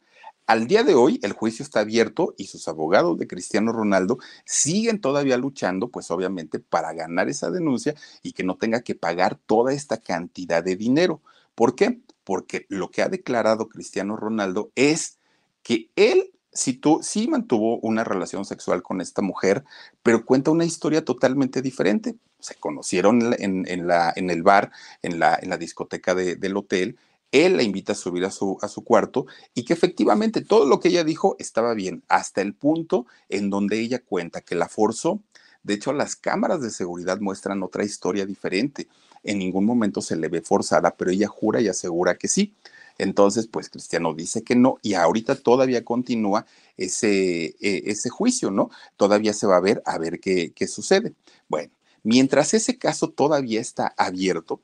[0.50, 5.00] Al día de hoy, el juicio está abierto y sus abogados de Cristiano Ronaldo siguen
[5.00, 9.72] todavía luchando, pues obviamente, para ganar esa denuncia y que no tenga que pagar toda
[9.72, 11.22] esta cantidad de dinero.
[11.54, 12.00] ¿Por qué?
[12.24, 15.20] Porque lo que ha declarado Cristiano Ronaldo es
[15.62, 19.62] que él sí, tú, sí mantuvo una relación sexual con esta mujer,
[20.02, 22.16] pero cuenta una historia totalmente diferente.
[22.40, 24.72] Se conocieron en, la, en el bar,
[25.02, 26.98] en la, en la discoteca del hotel,
[27.32, 30.80] él la invita a subir a su, a su cuarto y que efectivamente todo lo
[30.80, 35.22] que ella dijo estaba bien, hasta el punto en donde ella cuenta que la forzó.
[35.62, 38.88] De hecho, las cámaras de seguridad muestran otra historia diferente.
[39.22, 42.54] En ningún momento se le ve forzada, pero ella jura y asegura que sí.
[42.98, 48.70] Entonces, pues Cristiano dice que no y ahorita todavía continúa ese, eh, ese juicio, ¿no?
[48.96, 51.14] Todavía se va a ver a ver qué, qué sucede.
[51.48, 51.72] Bueno,
[52.02, 54.60] mientras ese caso todavía está abierto,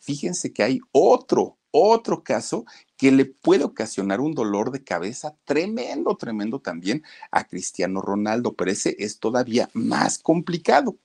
[0.00, 2.64] fíjense que hay otro, otro caso
[2.96, 8.70] que le puede ocasionar un dolor de cabeza tremendo, tremendo también a Cristiano Ronaldo, pero
[8.70, 10.96] ese es todavía más complicado.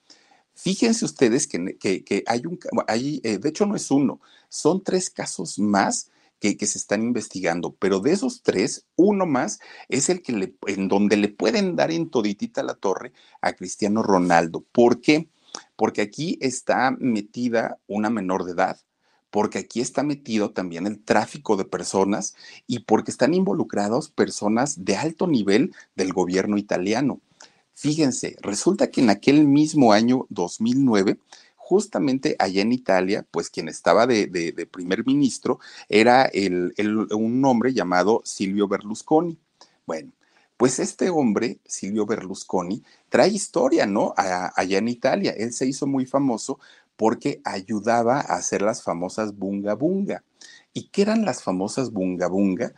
[0.56, 5.58] Fíjense ustedes que, que, hay un, eh, de hecho no es uno, son tres casos
[5.60, 10.56] más que, se están investigando, pero de esos tres, uno más es el que le,
[10.68, 14.66] en donde le pueden dar en toditita la torre a Cristiano Ronaldo.
[14.74, 15.30] ¿Por qué?
[15.78, 18.78] Porque aquí está metida una menor de edad,
[19.34, 22.36] porque aquí está metido también el tráfico de personas
[22.68, 27.20] y porque están involucrados personas de alto nivel del gobierno italiano.
[27.74, 31.18] Fíjense, resulta que en aquel mismo año 2009
[31.56, 35.60] justamente allá en Italia, pues quien estaba de, primer ministro
[35.90, 36.30] era
[37.16, 39.40] un hombre llamado Silvio Berlusconi.
[39.88, 40.12] Bueno,
[40.58, 44.14] pues este hombre, Silvio Berlusconi, trae historia, ¿no?
[44.16, 45.32] allá en Italia.
[45.32, 46.60] Él se hizo muy famoso
[46.96, 50.24] porque ayudaba a hacer las famosas bunga bunga.
[50.74, 52.74] ¿Y qué eran las famosas bunga bunga?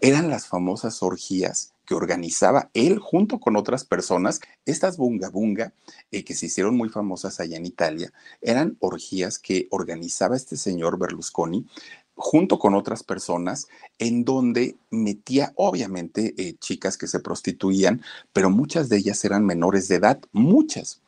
[0.00, 4.40] Eran las famosas orgías que organizaba él junto con otras personas.
[4.66, 5.72] Estas bunga bunga,
[6.10, 10.98] eh, que se hicieron muy famosas allá en Italia, eran orgías que organizaba este señor
[10.98, 11.66] Berlusconi
[12.14, 13.66] junto con otras personas,
[13.98, 18.02] en donde metía obviamente eh, chicas que se prostituían,
[18.32, 21.01] pero muchas de ellas eran menores de edad, muchas.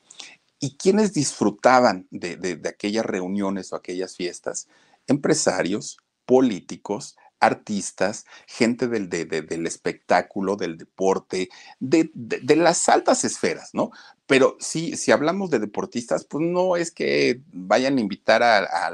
[0.65, 4.67] ¿Y quienes disfrutaban de, de aquellas reuniones o aquellas fiestas?
[5.07, 11.51] Empresarios, políticos, artistas, gente del, del espectáculo, del deporte,
[11.81, 12.11] de,
[12.57, 13.91] las altas esferas, ¿no?
[14.27, 18.91] Pero sí, si hablamos de deportistas, pues no es que vayan a invitar a,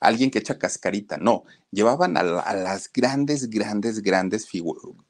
[0.00, 4.48] alguien que echa cascarita, no, llevaban a, las grandes, grandes, grandes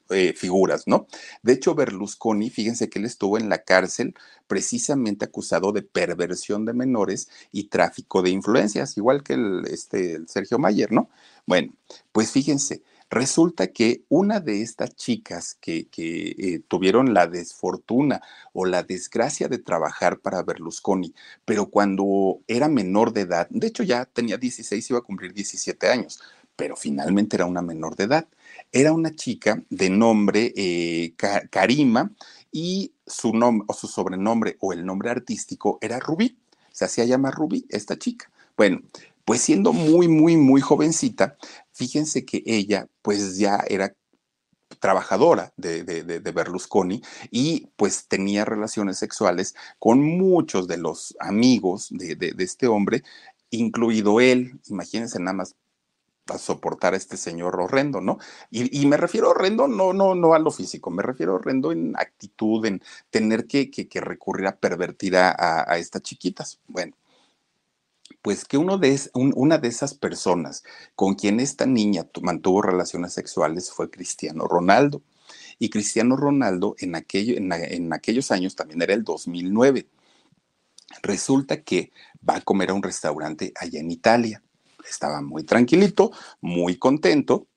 [0.09, 1.07] eh, figuras, ¿no?
[1.43, 4.15] De hecho, Berlusconi, fíjense que él estuvo en la cárcel
[4.47, 10.27] precisamente acusado de perversión de menores y tráfico de influencias, igual que el, este, el
[10.27, 11.09] Sergio Mayer, ¿no?
[11.45, 11.73] Bueno,
[12.11, 18.21] pues fíjense, resulta que una de estas chicas que, eh, tuvieron la desfortuna
[18.53, 21.13] o la desgracia de trabajar para Berlusconi,
[21.45, 25.87] pero cuando era menor de edad, de hecho ya tenía 16, iba a cumplir 17
[25.89, 26.19] años,
[26.55, 28.27] pero finalmente era una menor de edad.
[28.71, 31.13] Era una chica de nombre eh,
[31.49, 32.11] Karima
[32.51, 36.37] y su nombre o su sobrenombre o el nombre artístico era Rubí.
[36.71, 38.29] Se hacía llamar Rubí esta chica.
[38.57, 38.81] Bueno,
[39.23, 41.37] pues siendo muy, muy, muy jovencita,
[41.79, 43.95] fíjense que ella pues ya era
[44.79, 45.81] trabajadora de,
[46.35, 47.01] Berlusconi
[47.31, 53.03] y pues tenía relaciones sexuales con muchos de los amigos de, este hombre,
[53.49, 55.55] incluido él, imagínense nada más
[56.25, 58.19] para soportar a este señor horrendo, ¿no?
[58.51, 62.65] Y, me refiero horrendo no, no, no a lo físico, me refiero horrendo en actitud,
[62.65, 63.71] en tener que,
[64.01, 66.59] recurrir a pervertir a, a estas chiquitas.
[66.67, 66.93] Bueno,
[68.21, 70.63] pues que uno de una de esas personas
[70.95, 75.01] con quien esta niña mantuvo relaciones sexuales fue Cristiano Ronaldo.
[75.57, 79.87] Y Cristiano Ronaldo en, en, aquellos años también era el 2009.
[81.01, 81.91] Resulta que
[82.27, 84.41] va a comer a un restaurante allá en Italia.
[84.89, 86.11] Estaba muy tranquilito,
[86.41, 87.47] muy contento.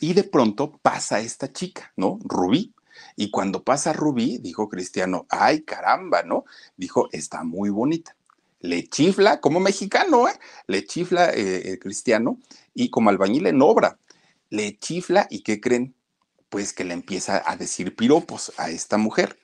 [0.00, 2.18] Y de pronto pasa esta chica, ¿no?
[2.22, 2.72] Rubí.
[3.16, 6.44] Y cuando pasa Rubí, dijo Cristiano, ay caramba, ¿no?
[6.76, 8.16] Dijo, está muy bonita
[8.60, 10.38] le chifla, como mexicano, ¿eh?
[10.66, 12.38] le chifla eh, cristiano
[12.74, 13.98] y como albañil en obra,
[14.50, 15.94] le chifla y ¿qué creen?
[16.48, 19.38] Pues que le empieza a decir piropos a esta mujer.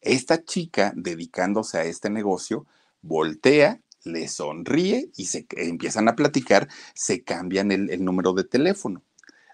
[0.00, 2.66] Esta chica, dedicándose a este negocio,
[3.02, 9.02] voltea, le sonríe y se empiezan a platicar, se cambian el número de teléfono.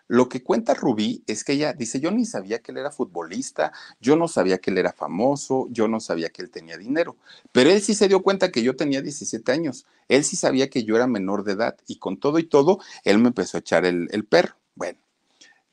[0.09, 3.73] Lo que cuenta Rubí es que ella dice, yo ni sabía que él era futbolista,
[4.01, 7.17] yo no sabía que él era famoso, yo no sabía que él tenía dinero,
[7.53, 10.85] pero él sí se dio cuenta que yo tenía 17 años, él sí sabía que
[10.85, 13.85] yo era menor de edad y con todo y todo, él me empezó a echar
[13.85, 14.57] el, perro.
[14.75, 14.99] Bueno,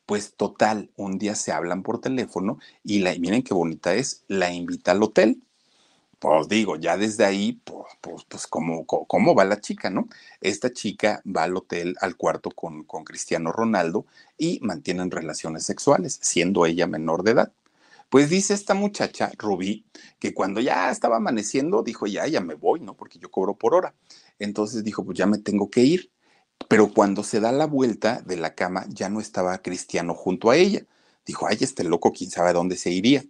[0.06, 4.52] Pues total, un día se hablan por teléfono y la, miren qué bonita es, la
[4.52, 5.42] invita al hotel.
[6.24, 10.08] Pues digo, ya desde ahí, pues, pues, pues ¿cómo, ¿cómo, va la chica, no?
[10.40, 14.06] Esta chica va al hotel, al cuarto con, con Cristiano Ronaldo
[14.38, 17.52] y mantienen relaciones sexuales, siendo ella menor de edad.
[18.08, 19.86] Pues dice esta muchacha, Rubí,
[20.18, 22.96] que cuando ya estaba amaneciendo, dijo, ya, ya me voy, ¿no?
[22.96, 23.94] Porque yo cobro por hora.
[24.40, 26.10] Entonces dijo, pues ya me tengo que ir.
[26.70, 30.56] Pero cuando se da la vuelta de la cama, ya no estaba Cristiano junto a
[30.56, 30.86] ella.
[31.26, 33.26] Dijo, ay, este loco, quién sabe dónde se iría.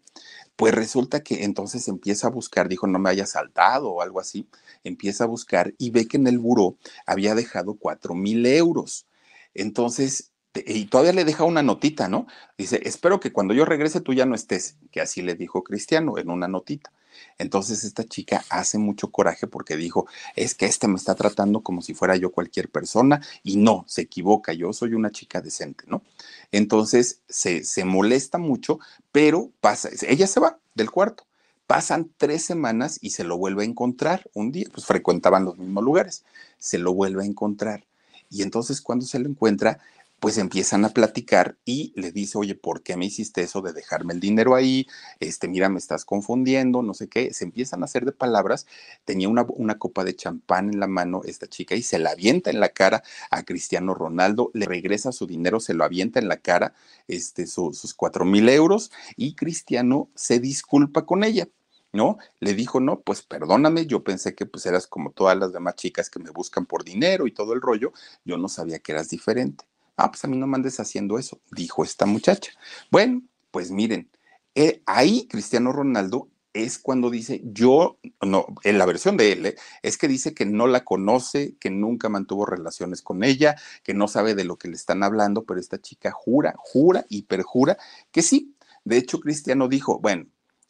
[0.56, 4.48] Pues resulta que entonces empieza a buscar, dijo, no me haya saltado o algo así.
[4.84, 9.08] Empieza a buscar y ve que en el buró había dejado cuatro mil euros.
[9.54, 12.28] Entonces y todavía le deja una notita, ¿no?
[12.58, 16.18] Dice, espero que cuando yo regrese tú ya no estés, que así le dijo Cristiano
[16.18, 16.92] en una notita.
[17.38, 21.82] Entonces esta chica hace mucho coraje porque dijo, es que este me está tratando como
[21.82, 26.04] si fuera yo cualquier persona y no, se equivoca, yo soy una chica decente, ¿no?
[26.52, 28.80] Entonces se, se molesta mucho,
[29.12, 31.26] pero pasa, ella se va del cuarto.
[31.68, 35.84] Pasan tres semanas y se lo vuelve a encontrar un día, pues frecuentaban los mismos
[35.84, 36.24] lugares,
[36.58, 37.86] se lo vuelve a encontrar.
[38.30, 39.80] Y entonces cuando se lo encuentra,
[40.24, 44.14] pues empiezan a platicar y le dice, oye, ¿por qué me hiciste eso de dejarme
[44.14, 44.88] el dinero ahí?
[45.20, 47.34] Este, mira, me estás confundiendo, no sé qué.
[47.34, 48.66] Se empiezan a hacer de palabras.
[49.04, 52.52] Tenía una, una copa de champán en la mano esta chica y se la avienta
[52.52, 56.38] en la cara a Cristiano Ronaldo, le regresa su dinero, se lo avienta en la
[56.38, 56.74] cara,
[57.10, 61.50] este, sus cuatro mil euros y Cristiano se disculpa con ella.
[61.92, 62.18] ¿no?
[62.40, 66.10] Le dijo, no, pues perdóname, yo pensé que pues eras como todas las demás chicas
[66.10, 67.92] que me buscan por dinero y todo el rollo,
[68.24, 69.66] yo no sabía que eras diferente.
[69.98, 72.52] Ah, pues a mí no me andes haciendo eso, dijo esta muchacha.
[72.90, 73.22] Bueno,
[73.52, 74.10] pues miren,
[74.56, 79.56] eh, ahí Cristiano Ronaldo es cuando dice, yo, no, en la versión de él, eh,
[79.82, 84.08] es que dice que no la conoce, que nunca mantuvo relaciones con ella, que no
[84.08, 87.78] sabe de lo que le están hablando, pero esta chica jura, jura y perjura
[88.12, 88.56] que sí.
[88.86, 90.28] De hecho, Cristiano dijo, bueno,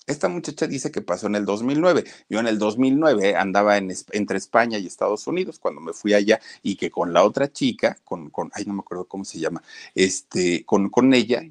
[0.08, 2.04] esta muchacha dice que pasó en el 2009.
[2.30, 6.76] Yo en el 2009 andaba entre España y Estados Unidos cuando me fui allá y
[6.76, 9.64] que con la otra chica, con, con ay, no me acuerdo cómo se llama,
[9.96, 11.44] este, con, con ella,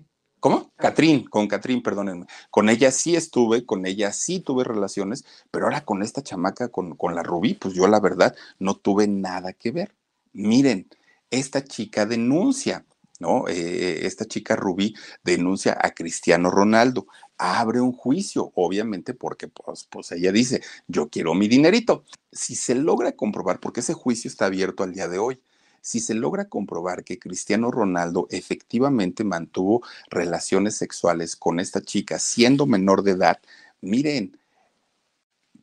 [0.42, 0.72] ¿Cómo?
[0.74, 2.26] Catrín, con Catrín, perdónenme.
[2.50, 6.96] Con ella sí estuve, con ella sí tuve relaciones, pero ahora con esta chamaca, con,
[6.96, 9.94] con la Rubí, pues yo la verdad no tuve nada que ver.
[10.32, 10.88] Miren,
[11.30, 12.84] esta chica denuncia,
[13.22, 13.48] ¿no?
[13.48, 14.94] Eh, esta chica Rubí
[15.24, 17.06] denuncia a Cristiano Ronaldo
[17.38, 22.04] abre un juicio, obviamente porque pues, pues ella dice, yo quiero mi dinerito.
[22.30, 25.40] Si se logra comprobar, porque ese juicio está abierto al día de hoy,
[25.80, 32.66] si se logra comprobar que Cristiano Ronaldo efectivamente mantuvo relaciones sexuales con esta chica siendo
[32.66, 33.38] menor de edad,
[33.80, 34.38] miren,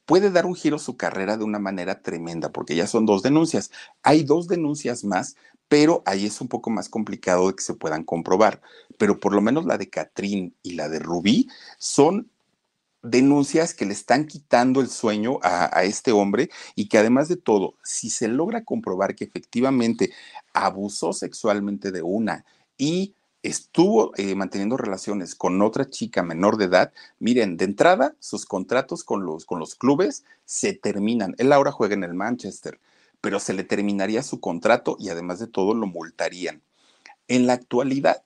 [0.10, 3.70] puede dar un giro su carrera de una manera tremenda, porque ya son dos denuncias.
[4.02, 5.36] Hay dos denuncias más,
[5.70, 8.62] pero ahí es un poco más complicado de que se puedan comprobar.
[8.98, 11.48] Pero por lo menos la de Catrín y la de Rubí
[11.78, 12.30] son
[13.02, 17.76] denuncias que le están quitando el sueño a, este hombre y que además de todo,
[17.82, 20.12] si se logra comprobar que efectivamente
[20.54, 22.44] abusó sexualmente de una
[22.78, 28.46] y estuvo eh, manteniendo relaciones con otra chica menor de edad, miren, de entrada sus
[28.46, 31.36] contratos con los, con los clubes se terminan.
[31.38, 32.80] Él ahora juega en el Manchester
[33.22, 36.62] pero se le terminaría su contrato y además de todo lo multarían.
[37.28, 38.24] En la actualidad,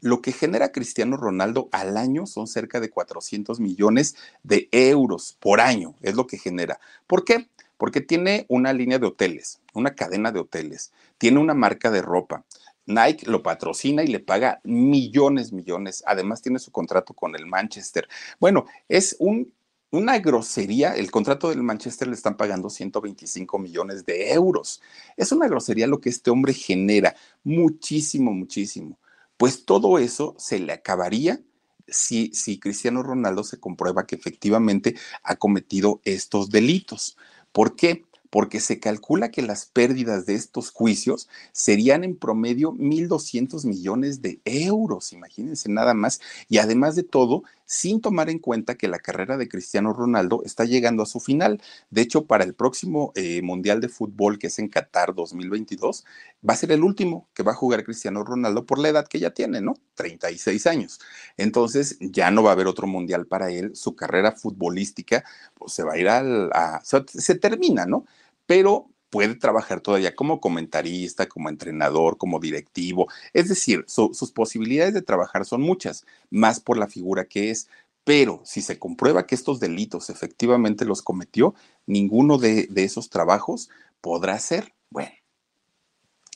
[0.00, 5.60] lo que genera Cristiano Ronaldo al año son cerca de 400 millones de euros por
[5.60, 6.80] año, es lo que genera.
[7.06, 7.48] ¿Por qué?
[7.76, 12.44] Porque tiene una línea de hoteles, una cadena de hoteles, tiene una marca de ropa.
[12.86, 16.02] Nike lo patrocina y le paga millones, millones.
[16.06, 18.08] Además tiene su contrato con el Manchester.
[18.40, 19.52] Bueno, es un
[19.90, 20.94] una grosería.
[20.94, 24.80] El contrato del Manchester le están pagando 125 millones de euros.
[25.16, 27.14] Es una grosería lo que este hombre genera.
[27.44, 28.98] Muchísimo, muchísimo.
[29.36, 31.40] Pues todo eso se le acabaría
[31.88, 37.16] si, si Cristiano Ronaldo se comprueba que efectivamente ha cometido estos delitos.
[37.52, 38.04] ¿Por qué?
[38.30, 44.40] porque se calcula que las pérdidas de estos juicios serían en promedio 1.200 millones de
[44.44, 49.36] euros, imagínense nada más, y además de todo, sin tomar en cuenta que la carrera
[49.36, 51.62] de Cristiano Ronaldo está llegando a su final.
[51.90, 56.04] De hecho, para el próximo eh, Mundial de Fútbol, que es en Qatar 2022,
[56.48, 59.20] va a ser el último que va a jugar Cristiano Ronaldo por la edad que
[59.20, 59.74] ya tiene, ¿no?
[59.94, 60.98] 36 años.
[61.36, 65.84] Entonces, ya no va a haber otro Mundial para él, su carrera futbolística pues, se
[65.84, 66.50] va a ir al...
[66.82, 68.04] Se termina, ¿no?
[68.50, 73.08] pero puede trabajar todavía como comentarista, como entrenador, como directivo.
[73.32, 77.68] Es decir, sus posibilidades de trabajar son muchas, más por la figura que es.
[78.04, 81.54] Pero si se comprueba que estos delitos efectivamente los cometió,
[81.86, 83.68] ninguno de, de esos trabajos
[84.00, 84.72] podrá ser.
[84.88, 85.12] Bueno,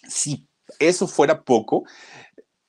[0.08, 0.46] si
[0.78, 1.84] eso fuera poco,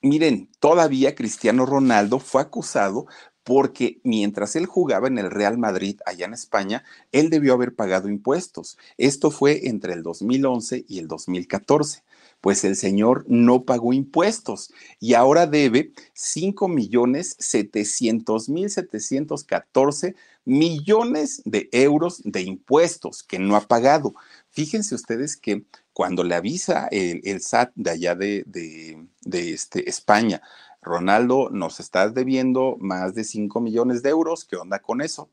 [0.00, 3.06] miren, todavía Cristiano Ronaldo fue acusado
[3.46, 6.82] porque mientras él jugaba en el Real Madrid allá en España,
[7.12, 8.76] él debió haber pagado impuestos.
[8.98, 12.02] Esto fue entre el 2011 y el 2014
[12.40, 21.42] pues el señor no pagó impuestos y ahora debe 5 millones 700 mil 714 millones
[21.44, 24.14] de euros de impuestos que no ha pagado.
[24.50, 30.42] Fíjense ustedes que cuando le avisa el, SAT de allá de, de, este, España,
[30.86, 35.28] Ronaldo, nos estás debiendo más de 5 millones de euros, ¿qué onda con eso?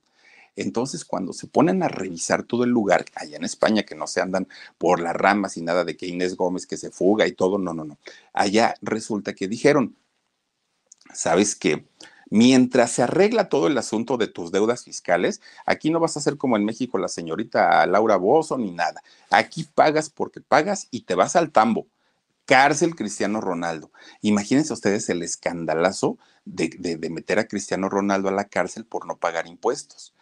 [0.55, 4.19] Entonces, cuando se ponen a revisar todo el lugar, allá en España, que no se
[4.19, 4.47] andan
[4.79, 7.73] por las ramas y nada de que Inés Gómez que se fuga y todo, no,
[7.73, 7.97] no, no.
[8.33, 9.95] Allá resulta que dijeron,
[11.13, 11.85] ¿sabes qué?
[12.31, 16.37] Mientras se arregla todo el asunto de tus deudas fiscales, aquí no vas a ser
[16.37, 19.03] como en México la señorita Laura Bozo ni nada.
[19.29, 21.85] Aquí pagas porque pagas y te vas al tambo.
[22.45, 23.91] Cárcel Cristiano Ronaldo.
[24.21, 29.47] Imagínense ustedes el escandalazo de, meter a Cristiano Ronaldo a la cárcel por no pagar
[29.47, 30.13] impuestos.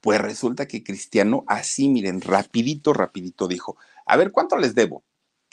[0.00, 3.76] Pues resulta que Cristiano así, miren, rapidito, rapidito dijo,
[4.06, 5.04] a ver, ¿cuánto les debo?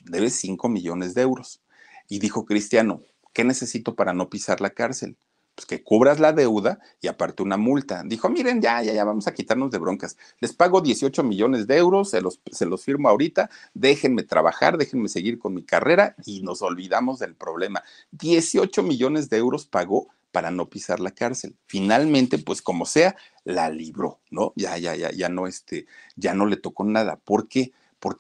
[0.04, 1.62] Debes 5 millones de euros.
[2.10, 3.02] Y dijo Cristiano,
[3.34, 5.18] ¿qué necesito para no pisar la cárcel?
[5.58, 8.04] Pues que cubras la deuda y aparte una multa.
[8.06, 10.16] Dijo, miren, ya, ya, ya, vamos a quitarnos de broncas.
[10.40, 15.10] Les pago 18 millones de euros, se los, se los firmo ahorita, déjenme trabajar, déjenme
[15.10, 17.84] seguir con mi carrera y nos olvidamos del problema.
[18.12, 21.56] 18 millones de euros pagó para no pisar la cárcel.
[21.66, 24.54] Finalmente, pues como sea, la libró, ¿no?
[24.56, 27.16] Ya, ya, ya, ya no, este, ya no le tocó nada.
[27.16, 27.72] ¿Por qué?
[27.72, 27.74] Porque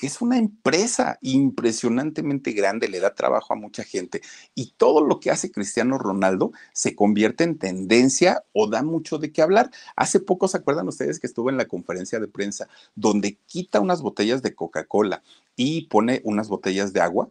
[0.08, 4.22] es una empresa impresionantemente grande, le da trabajo a mucha gente
[4.56, 9.32] y todo lo que hace Cristiano Ronaldo se convierte en tendencia o da mucho de
[9.32, 9.72] qué hablar.
[9.96, 14.02] Hace poco, ¿se acuerdan ustedes que estuvo en la conferencia de prensa donde quita unas
[14.02, 15.24] botellas de Coca-Cola
[15.56, 17.30] y pone unas botellas de agua?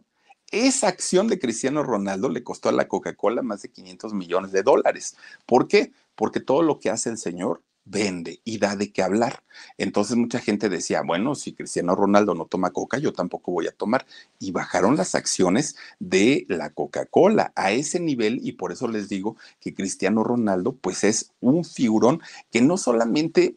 [0.51, 4.63] Esa acción de Cristiano Ronaldo le costó a la Coca-Cola más de 500 millones de
[4.63, 5.17] dólares.
[5.45, 5.91] ¿Por qué?
[6.15, 9.43] Porque todo lo que hace el señor vende y da de qué hablar.
[9.77, 13.71] Entonces mucha gente decía, bueno, si Cristiano Ronaldo no toma coca, yo tampoco voy a
[13.71, 14.05] tomar.
[14.39, 19.37] Y bajaron las acciones de la Coca-Cola a ese nivel y por eso les digo
[19.59, 22.21] que Cristiano Ronaldo pues es un figurón
[22.51, 23.55] que no solamente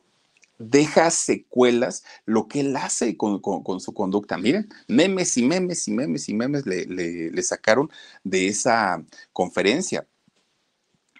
[0.58, 3.40] deja secuelas lo que él hace con,
[3.80, 4.38] su conducta.
[4.38, 7.90] Miren, memes y memes y memes y memes le, le, sacaron
[8.22, 9.02] de esa
[9.32, 10.06] conferencia.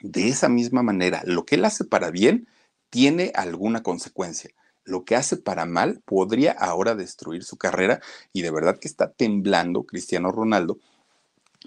[0.03, 2.49] De esa misma manera, lo que él hace para bien
[2.91, 4.51] tiene alguna consecuencia.
[4.85, 8.01] Lo que hace para mal podría ahora destruir su carrera
[8.33, 10.79] y de verdad que está temblando Cristiano Ronaldo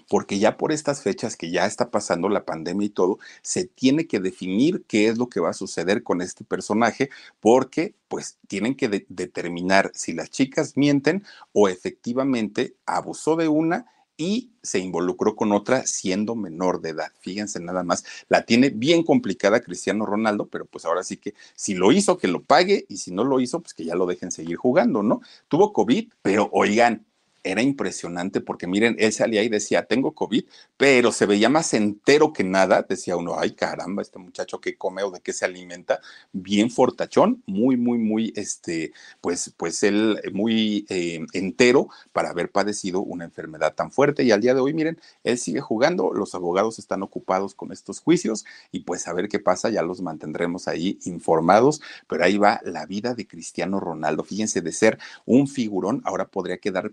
[0.08, 4.06] porque ya por estas fechas que ya está pasando la pandemia y todo, se tiene
[4.06, 7.10] que definir qué es lo que va a suceder con este personaje,
[7.40, 14.52] porque pues tienen que determinar si las chicas mienten o efectivamente abusó de una y
[14.62, 17.12] se involucró con otra siendo menor de edad.
[17.20, 21.74] Fíjense nada más, la tiene bien complicada Cristiano Ronaldo, pero pues ahora sí que si
[21.74, 24.30] lo hizo, que lo pague y si no lo hizo, pues que ya lo dejen
[24.30, 25.20] seguir jugando, ¿no?
[25.48, 27.04] Tuvo COVID, pero oigan,
[27.44, 30.44] era impresionante porque miren, él salía y decía, tengo COVID,
[30.76, 32.84] pero se veía más entero que nada.
[32.88, 36.00] Decía uno, ay caramba, este muchacho que come o de qué se alimenta,
[36.32, 43.00] bien fortachón, muy, muy, muy, este, pues, pues él muy eh, entero para haber padecido
[43.00, 44.24] una enfermedad tan fuerte.
[44.24, 48.00] Y al día de hoy, miren, él sigue jugando, los abogados están ocupados con estos
[48.00, 52.60] juicios y pues a ver qué pasa, ya los mantendremos ahí informados, pero ahí va
[52.64, 54.24] la vida de Cristiano Ronaldo.
[54.24, 56.90] Fíjense, de ser un figurón, ahora podría quedar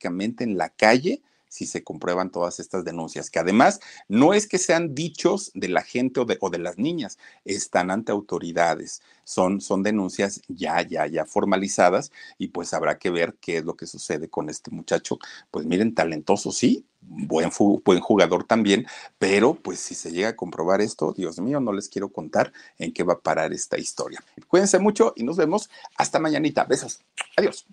[0.00, 4.94] en la calle si se comprueban todas estas denuncias, que además no es que sean
[4.94, 9.82] dichos de la gente o de, o de las niñas, están ante autoridades, son, son
[9.82, 14.30] denuncias ya, ya, ya formalizadas y pues habrá que ver qué es lo que sucede
[14.30, 15.18] con este muchacho.
[15.50, 17.50] Pues miren, talentoso, sí, buen,
[17.84, 18.86] buen jugador también,
[19.18, 22.92] pero pues si se llega a comprobar esto, Dios mío, no les quiero contar en
[22.92, 24.22] qué va a parar esta historia.
[24.46, 26.62] Cuídense mucho y nos vemos hasta mañanita.
[26.62, 27.00] Besos.
[27.36, 27.66] Adiós.